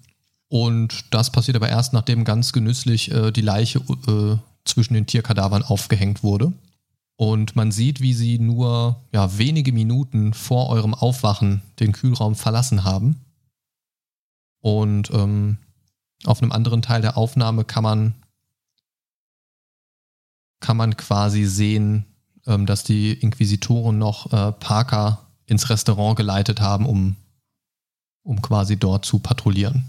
[0.47, 5.64] und das passiert aber erst, nachdem ganz genüsslich äh, die Leiche äh, zwischen den Tierkadavern
[5.64, 6.53] aufgehängt wurde.
[7.16, 12.84] Und man sieht, wie sie nur ja, wenige Minuten vor eurem Aufwachen den Kühlraum verlassen
[12.84, 13.22] haben
[14.62, 15.57] und ähm,
[16.26, 18.14] auf einem anderen Teil der Aufnahme kann man,
[20.59, 22.05] kann man quasi sehen,
[22.45, 27.16] ähm, dass die Inquisitoren noch äh, Parker ins Restaurant geleitet haben, um,
[28.24, 29.86] um quasi dort zu patrouillieren.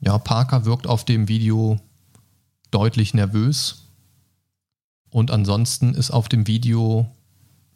[0.00, 1.80] Ja, Parker wirkt auf dem Video
[2.74, 3.86] deutlich nervös.
[5.10, 7.08] Und ansonsten ist auf dem Video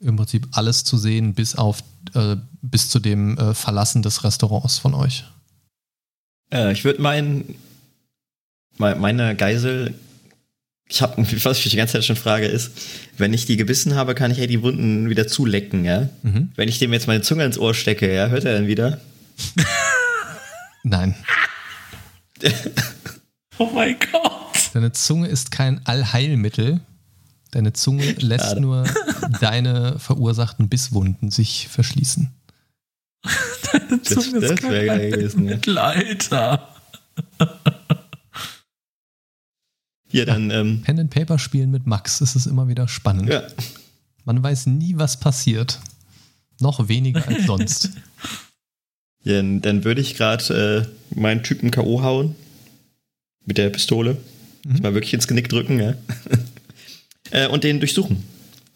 [0.01, 1.83] im Prinzip alles zu sehen, bis auf
[2.15, 5.25] äh, bis zu dem äh, Verlassen des Restaurants von euch.
[6.53, 7.55] Äh, ich würde meinen,
[8.79, 9.95] meine Geisel,
[10.89, 12.73] ich habe, was ich die ganze Zeit schon frage, ist,
[13.19, 16.09] wenn ich die gebissen habe, kann ich ja die Wunden wieder zulecken, ja?
[16.23, 16.51] Mhm.
[16.57, 19.01] Wenn ich dem jetzt meine Zunge ins Ohr stecke, ja, hört er dann wieder?
[20.83, 21.15] Nein.
[23.59, 24.38] oh mein Gott.
[24.73, 26.81] Deine Zunge ist kein Allheilmittel.
[27.51, 28.61] Deine Zunge lässt Schade.
[28.61, 28.85] nur
[29.41, 32.31] deine verursachten Bisswunden sich verschließen.
[33.73, 35.55] Deine Zunge das, das wäre geil gewesen, ja.
[35.55, 36.75] Mittelalter.
[40.09, 40.51] Hier dann.
[40.51, 43.29] Ähm, Pen and Paper spielen mit Max, das ist immer wieder spannend.
[43.29, 43.43] Ja.
[44.25, 45.81] Man weiß nie, was passiert.
[46.61, 47.91] Noch weniger als sonst.
[49.25, 52.03] Ja, dann würde ich gerade äh, meinen Typen K.O.
[52.03, 52.35] hauen.
[53.45, 54.17] Mit der Pistole.
[54.69, 54.83] Mhm.
[54.83, 55.95] Mal wirklich ins Genick drücken, ja.
[57.31, 58.23] äh, und den durchsuchen.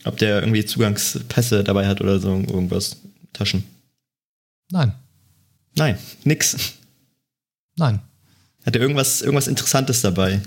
[0.05, 2.97] Ob der irgendwie Zugangspässe dabei hat oder so irgendwas.
[3.33, 3.65] Taschen.
[4.71, 4.95] Nein.
[5.77, 6.75] Nein, nix.
[7.77, 8.01] Nein.
[8.65, 10.41] Hat er irgendwas, irgendwas Interessantes dabei?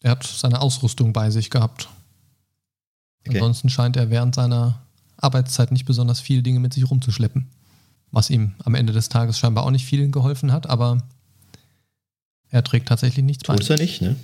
[0.00, 1.88] Er hat seine Ausrüstung bei sich gehabt.
[3.26, 3.38] Okay.
[3.38, 4.82] Ansonsten scheint er während seiner
[5.16, 7.48] Arbeitszeit nicht besonders viele Dinge mit sich rumzuschleppen.
[8.10, 11.02] Was ihm am Ende des Tages scheinbar auch nicht viel geholfen hat, aber
[12.50, 13.56] er trägt tatsächlich nichts bei.
[13.56, 14.16] Tut er nicht, ne?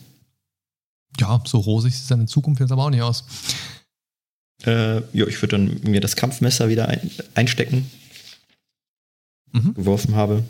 [1.19, 3.25] Ja, so rosig sieht seine Zukunft jetzt aber auch nicht aus.
[4.65, 7.91] Äh, ja, ich würde dann mir das Kampfmesser wieder ein, einstecken
[9.53, 9.75] mhm.
[9.75, 10.45] geworfen habe.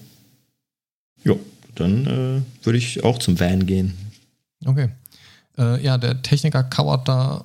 [1.24, 1.34] Ja,
[1.74, 3.96] dann äh, würde ich auch zum Van gehen.
[4.64, 4.90] Okay.
[5.56, 7.44] Äh, ja, der Techniker kauert da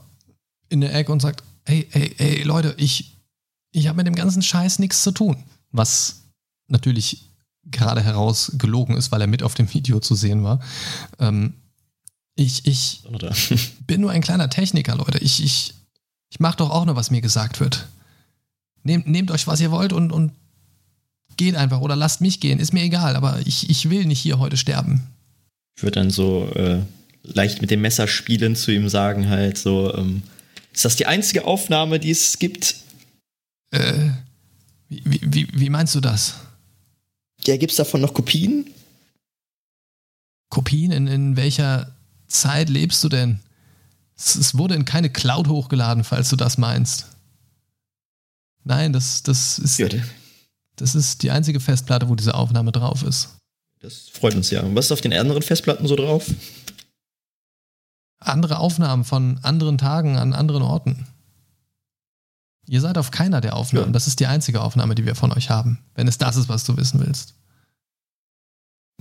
[0.69, 3.17] in der Ecke und sagt, hey, hey, hey, Leute, ich,
[3.71, 5.43] ich habe mit dem ganzen Scheiß nichts zu tun.
[5.71, 6.23] Was
[6.67, 7.29] natürlich
[7.65, 10.59] gerade heraus gelogen ist, weil er mit auf dem Video zu sehen war.
[11.19, 11.53] Ähm,
[12.35, 13.03] ich ich
[13.87, 15.19] bin nur ein kleiner Techniker, Leute.
[15.19, 15.73] Ich, ich,
[16.29, 17.87] ich mache doch auch nur, was mir gesagt wird.
[18.83, 20.33] Nehmt, nehmt euch, was ihr wollt und, und
[21.37, 24.39] geht einfach oder lasst mich gehen, ist mir egal, aber ich, ich will nicht hier
[24.39, 25.07] heute sterben.
[25.75, 26.81] Ich würde dann so äh,
[27.23, 30.23] leicht mit dem Messer spielen zu ihm sagen, halt so, ähm,
[30.73, 32.75] ist das die einzige Aufnahme, die es gibt?
[33.71, 34.09] Äh,
[34.89, 36.35] wie, wie, wie meinst du das?
[37.45, 38.67] Ja, gibt's davon noch Kopien?
[40.49, 40.91] Kopien?
[40.91, 41.93] In, in welcher
[42.33, 43.39] Zeit lebst du denn?
[44.15, 47.07] Es, wurde in keine Cloud hochgeladen, falls du das meinst.
[48.63, 49.77] Nein, das, das ist.
[49.79, 49.87] Ja,
[50.75, 53.29] das ist die einzige Festplatte, wo diese Aufnahme drauf ist.
[53.81, 54.61] Das freut uns ja.
[54.61, 56.31] Und was ist auf den anderen Festplatten so drauf?
[58.19, 61.07] Andere Aufnahmen von anderen Tagen an anderen Orten.
[62.65, 63.87] Ihr seid auf keiner der Aufnahmen.
[63.87, 63.91] Ja.
[63.91, 65.79] Das ist die einzige Aufnahme, die wir von euch haben.
[65.95, 67.35] Wenn es das ist, was du wissen willst.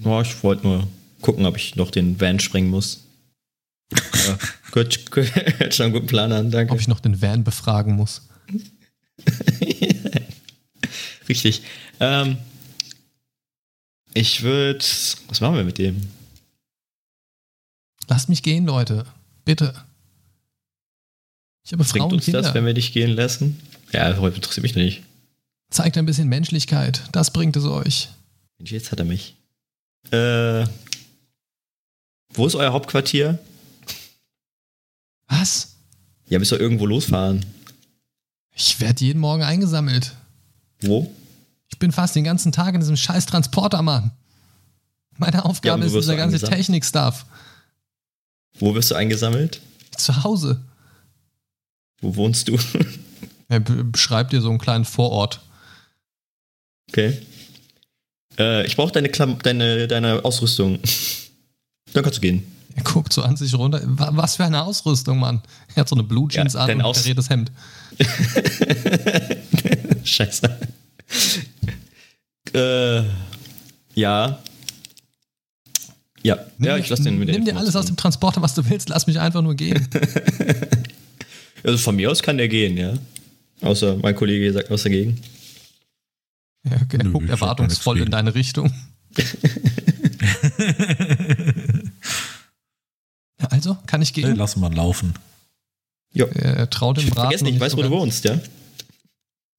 [0.01, 0.89] Ja, ich wollte nur
[1.21, 3.05] gucken, ob ich noch den Van sprengen muss.
[4.27, 4.39] Ja,
[4.71, 6.73] gut, hört schon einen guten Plan an, danke.
[6.73, 8.23] Ob ich noch den Van befragen muss.
[11.29, 11.63] Richtig.
[12.01, 12.39] Ähm,
[14.15, 14.85] ich würde.
[15.29, 16.09] Was machen wir mit dem?
[18.09, 19.05] Lasst mich gehen, Leute.
[19.45, 19.75] Bitte.
[21.65, 22.43] Ich habe Frauen Bringt uns Kinder.
[22.43, 23.61] das, wenn wir dich gehen lassen?
[23.93, 25.03] Ja, heute interessiert mich nicht.
[25.71, 27.03] Zeigt ein bisschen Menschlichkeit.
[27.13, 28.09] Das bringt es euch.
[28.59, 29.37] Mensch, jetzt hat er mich.
[30.11, 30.67] Äh,
[32.35, 33.39] wo ist euer Hauptquartier?
[35.41, 35.77] Was?
[36.29, 37.45] Ja, müsst ihr irgendwo losfahren.
[38.55, 40.13] Ich werde jeden Morgen eingesammelt.
[40.83, 41.11] Wo?
[41.71, 44.11] Ich bin fast den ganzen Tag in diesem scheiß Transporter, Mann.
[45.17, 46.39] Meine Ja, Aufgabe wo ist dieser du ganze?
[46.41, 47.25] Technik-Stuff.
[48.59, 49.61] Wo wirst du eingesammelt?
[49.97, 50.61] Zu Hause.
[52.01, 52.59] Wo wohnst du?
[53.49, 55.41] Er be- beschreibt dir so einen kleinen Vorort.
[56.89, 57.21] Okay.
[58.39, 60.79] Äh, ich brauche deine, deine, deine Ausrüstung.
[61.93, 62.45] Dann kannst du gehen.
[62.75, 63.81] Er guckt so an sich runter.
[63.85, 65.43] Wa- Was für eine Ausrüstung, Mann.
[65.75, 67.51] Er hat so eine Blue Jeans Ja, an und ein kariertes Hemd.
[70.05, 70.59] Scheiße.
[72.55, 73.03] äh,
[73.95, 74.39] ja.
[76.25, 78.89] Ja, ja, ich lass den mit Nimm dir alles aus dem Transporter, was du willst.
[78.89, 79.87] Lass mich einfach nur gehen.
[81.65, 82.95] Also von mir aus kann der gehen, ja.
[83.61, 85.21] Außer mein Kollege sagt was dagegen.
[86.65, 88.73] Er, er Nö, guckt erwartungsvoll in deine Richtung.
[93.53, 94.35] Also, kann ich gehen?
[94.37, 95.15] lassen wir laufen.
[96.15, 96.27] Ja.
[96.27, 97.23] Er traut dem Ich Braten.
[97.29, 98.39] vergesse nicht, ich weiß, wo du wohnst, ja?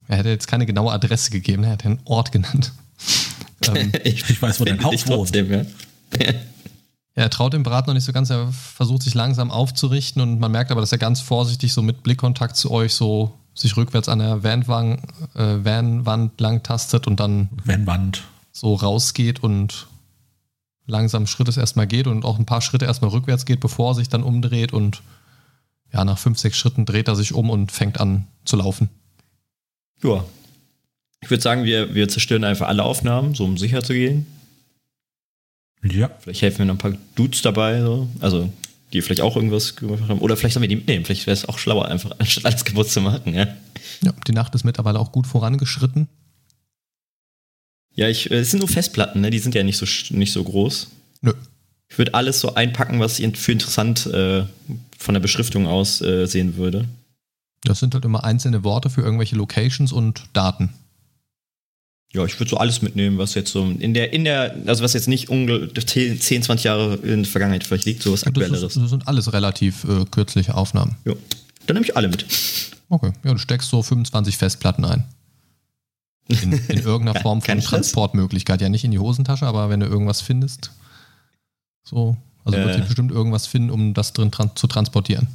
[0.07, 2.71] Er hätte jetzt keine genaue Adresse gegeben, er hat den Ort genannt.
[3.75, 5.35] ähm, Ich weiß, wo dein Haus wohnt.
[5.35, 5.61] ja.
[7.15, 10.51] er traut dem Braten noch nicht so ganz, er versucht sich langsam aufzurichten und man
[10.51, 14.19] merkt aber, dass er ganz vorsichtig so mit Blickkontakt zu euch so sich rückwärts an
[14.19, 14.99] der Vanwand,
[15.35, 18.23] äh, Vanwand lang tastet und dann Wenn Wand.
[18.51, 19.87] so rausgeht und
[20.85, 24.09] langsam Schrittes erstmal geht und auch ein paar Schritte erstmal rückwärts geht, bevor er sich
[24.09, 25.01] dann umdreht und
[25.93, 28.89] ja, nach fünf, sechs Schritten dreht er sich um und fängt an zu laufen.
[30.01, 30.25] Ja.
[31.21, 34.25] Ich würde sagen, wir, wir zerstören einfach alle Aufnahmen, so um sicher zu gehen.
[35.83, 36.09] Ja.
[36.19, 38.09] Vielleicht helfen mir noch ein paar Dudes dabei, so.
[38.19, 38.51] also
[38.91, 40.19] die vielleicht auch irgendwas gemacht haben.
[40.19, 41.03] Oder vielleicht sollen wir die mitnehmen.
[41.03, 43.33] Vielleicht wäre es auch schlauer, einfach anstatt alles kaputt zu machen.
[43.33, 43.47] Ja,
[44.01, 46.07] Ja, die Nacht ist mittlerweile auch gut vorangeschritten.
[47.95, 49.29] Ja ich, äh, es sind nur Festplatten, ne?
[49.29, 49.85] die sind ja nicht so,
[50.15, 50.89] nicht so groß.
[51.21, 51.33] Nö.
[51.89, 54.45] Ich würde alles so einpacken, was ich für interessant äh,
[54.97, 56.85] von der Beschriftung aus äh, sehen würde.
[57.63, 60.73] Das sind halt immer einzelne Worte für irgendwelche Locations und Daten.
[62.11, 64.93] Ja, ich würde so alles mitnehmen, was jetzt so in der, in der, also was
[64.93, 68.37] jetzt nicht unge 10, 10, 20 Jahre in der Vergangenheit vielleicht liegt, so was Und
[68.37, 68.75] das, Aktuelleres.
[68.75, 70.95] ist, das sind alles relativ äh, kürzliche Aufnahmen.
[71.05, 71.13] Ja.
[71.65, 72.25] Dann nehme ich alle mit.
[72.89, 75.05] Okay, ja, du steckst so 25 Festplatten ein.
[76.27, 77.59] In, in irgendeiner Form von?
[77.59, 78.61] Transportmöglichkeit.
[78.61, 80.71] Ja, nicht in die Hosentasche, aber wenn du irgendwas findest.
[81.83, 82.15] So,
[82.45, 82.73] also wird Äh.
[82.75, 85.27] sich bestimmt irgendwas finden, um das drin tran zu transportieren.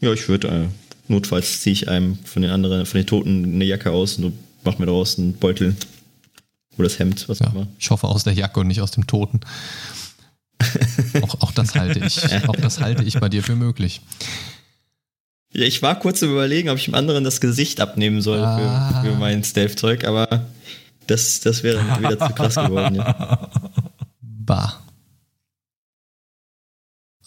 [0.00, 0.68] Ja, ich würde, äh,
[1.08, 4.32] notfalls ziehe ich einem von den anderen, von den Toten eine Jacke aus und
[4.64, 5.76] mach mir daraus einen Beutel.
[6.76, 7.66] Oder das Hemd, was auch Ja, immer.
[7.78, 9.40] ich hoffe aus der Jacke und nicht aus dem Toten.
[11.22, 14.00] auch, auch das halte ich, auch das halte ich bei dir für möglich.
[15.54, 19.02] Ja, ich war kurz im Überlegen, ob ich dem anderen das Gesicht abnehmen soll Ah.
[19.02, 20.46] für, für mein Stealth-Zeug, aber
[21.06, 22.96] das, das wäre wieder zu krass geworden.
[22.96, 23.50] Ja.
[24.46, 24.74] Bah.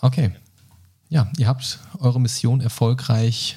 [0.02, 0.32] Okay.
[1.10, 3.56] Ja, ihr habt eure Mission erfolgreich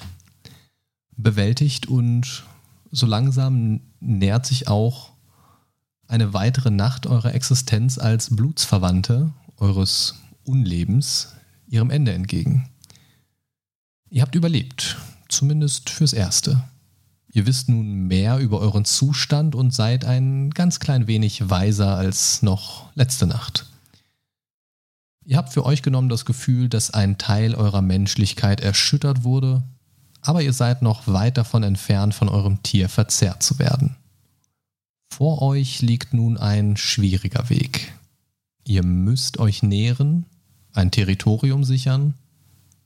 [1.15, 2.43] bewältigt und
[2.91, 5.11] so langsam nähert sich auch
[6.07, 11.35] eine weitere Nacht eurer Existenz als Blutsverwandte eures Unlebens
[11.67, 12.67] ihrem Ende entgegen.
[14.13, 14.97] Ihr habt überlebt,
[15.29, 16.61] zumindest fürs Erste.
[17.31, 22.41] Ihr wisst nun mehr über euren Zustand und seid ein ganz klein wenig weiser als
[22.41, 23.67] noch letzte Nacht.
[25.23, 29.63] Ihr habt für euch genommen das Gefühl, dass ein Teil eurer Menschlichkeit erschüttert wurde,
[30.19, 33.95] aber ihr seid noch weit davon entfernt, von eurem Tier verzehrt zu werden.
[35.09, 37.93] Vor euch liegt nun ein schwieriger Weg.
[38.65, 40.25] Ihr müsst euch nähren,
[40.73, 42.15] ein Territorium sichern,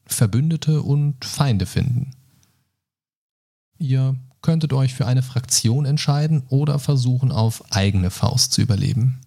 [0.06, 2.12] Verbündete und Feinde finden.
[3.78, 9.20] Ihr könntet euch für eine Fraktion entscheiden oder versuchen, auf eigene Faust zu überleben.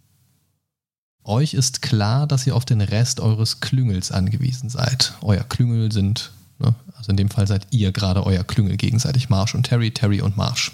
[1.24, 5.14] Euch ist klar, dass ihr auf den Rest eures Klüngels angewiesen seid.
[5.20, 9.54] Euer Klüngel sind, ne, also in dem Fall seid ihr gerade euer Klüngel gegenseitig, Marsh
[9.54, 10.72] und Terry, Terry und Marsh.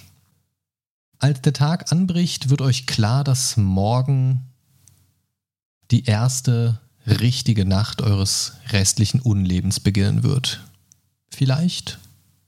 [1.19, 4.43] Als der Tag anbricht, wird euch klar, dass morgen
[5.91, 10.63] die erste richtige Nacht eures restlichen Unlebens beginnen wird.
[11.29, 11.99] Vielleicht,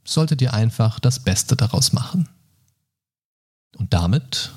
[0.04, 2.28] solltet ihr einfach das Beste daraus machen.
[3.76, 4.52] Und damit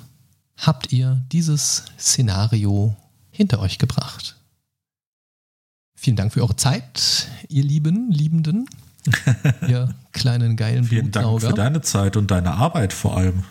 [0.57, 2.95] habt ihr dieses Szenario
[3.31, 4.37] hinter euch gebracht.
[5.95, 8.69] Vielen Dank für eure Zeit, ihr Lieben, Liebenden,
[9.67, 13.43] ihr kleinen geilen Vielen Dank für deine Zeit und deine Arbeit vor allem.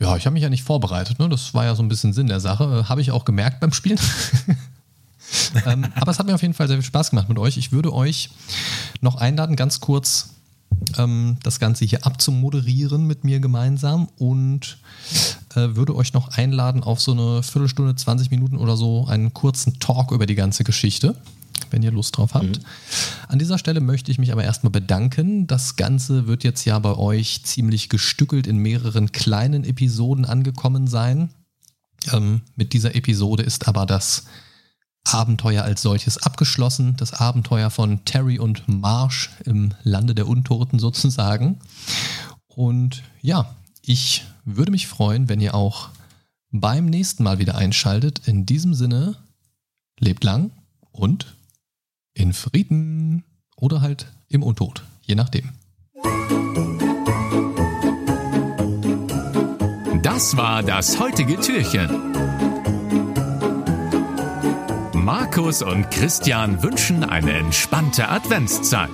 [0.00, 1.18] Ja, ich habe mich ja nicht vorbereitet.
[1.18, 1.28] Ne?
[1.28, 2.88] Das war ja so ein bisschen Sinn der Sache.
[2.88, 3.98] Habe ich auch gemerkt beim Spielen.
[5.66, 7.56] ähm, aber es hat mir auf jeden Fall sehr viel Spaß gemacht mit euch.
[7.56, 8.30] Ich würde euch
[9.00, 10.30] noch einladen, ganz kurz
[10.96, 14.78] ähm, das Ganze hier abzumoderieren mit mir gemeinsam und
[15.54, 19.78] äh, würde euch noch einladen auf so eine Viertelstunde, 20 Minuten oder so einen kurzen
[19.80, 21.16] Talk über die ganze Geschichte
[21.70, 22.58] wenn ihr Lust drauf habt.
[22.58, 22.64] Mhm.
[23.28, 25.46] An dieser Stelle möchte ich mich aber erstmal bedanken.
[25.46, 31.30] Das Ganze wird jetzt ja bei euch ziemlich gestückelt in mehreren kleinen Episoden angekommen sein.
[32.12, 34.24] Ähm, mit dieser Episode ist aber das
[35.12, 36.96] Abenteuer als solches abgeschlossen.
[36.96, 41.58] Das Abenteuer von Terry und Marsh im Lande der Untoten sozusagen.
[42.46, 45.90] Und ja, ich würde mich freuen, wenn ihr auch
[46.50, 48.26] beim nächsten Mal wieder einschaltet.
[48.26, 49.16] In diesem Sinne,
[49.98, 50.50] lebt lang
[50.92, 51.36] und
[52.14, 53.24] in Frieden
[53.56, 55.52] oder halt im Untod, je nachdem.
[60.02, 62.37] Das war das heutige Türchen.
[65.08, 68.90] Markus und Christian wünschen eine entspannte Adventszeit.